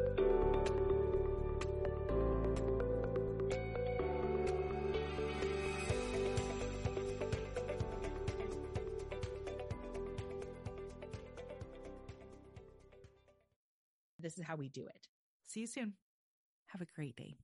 This 14.18 14.36
is 14.36 14.44
how 14.44 14.56
we 14.56 14.68
do 14.68 14.86
it. 14.86 15.08
See 15.46 15.60
you 15.60 15.66
soon. 15.66 15.94
Have 16.66 16.82
a 16.82 16.86
great 16.94 17.16
day. 17.16 17.38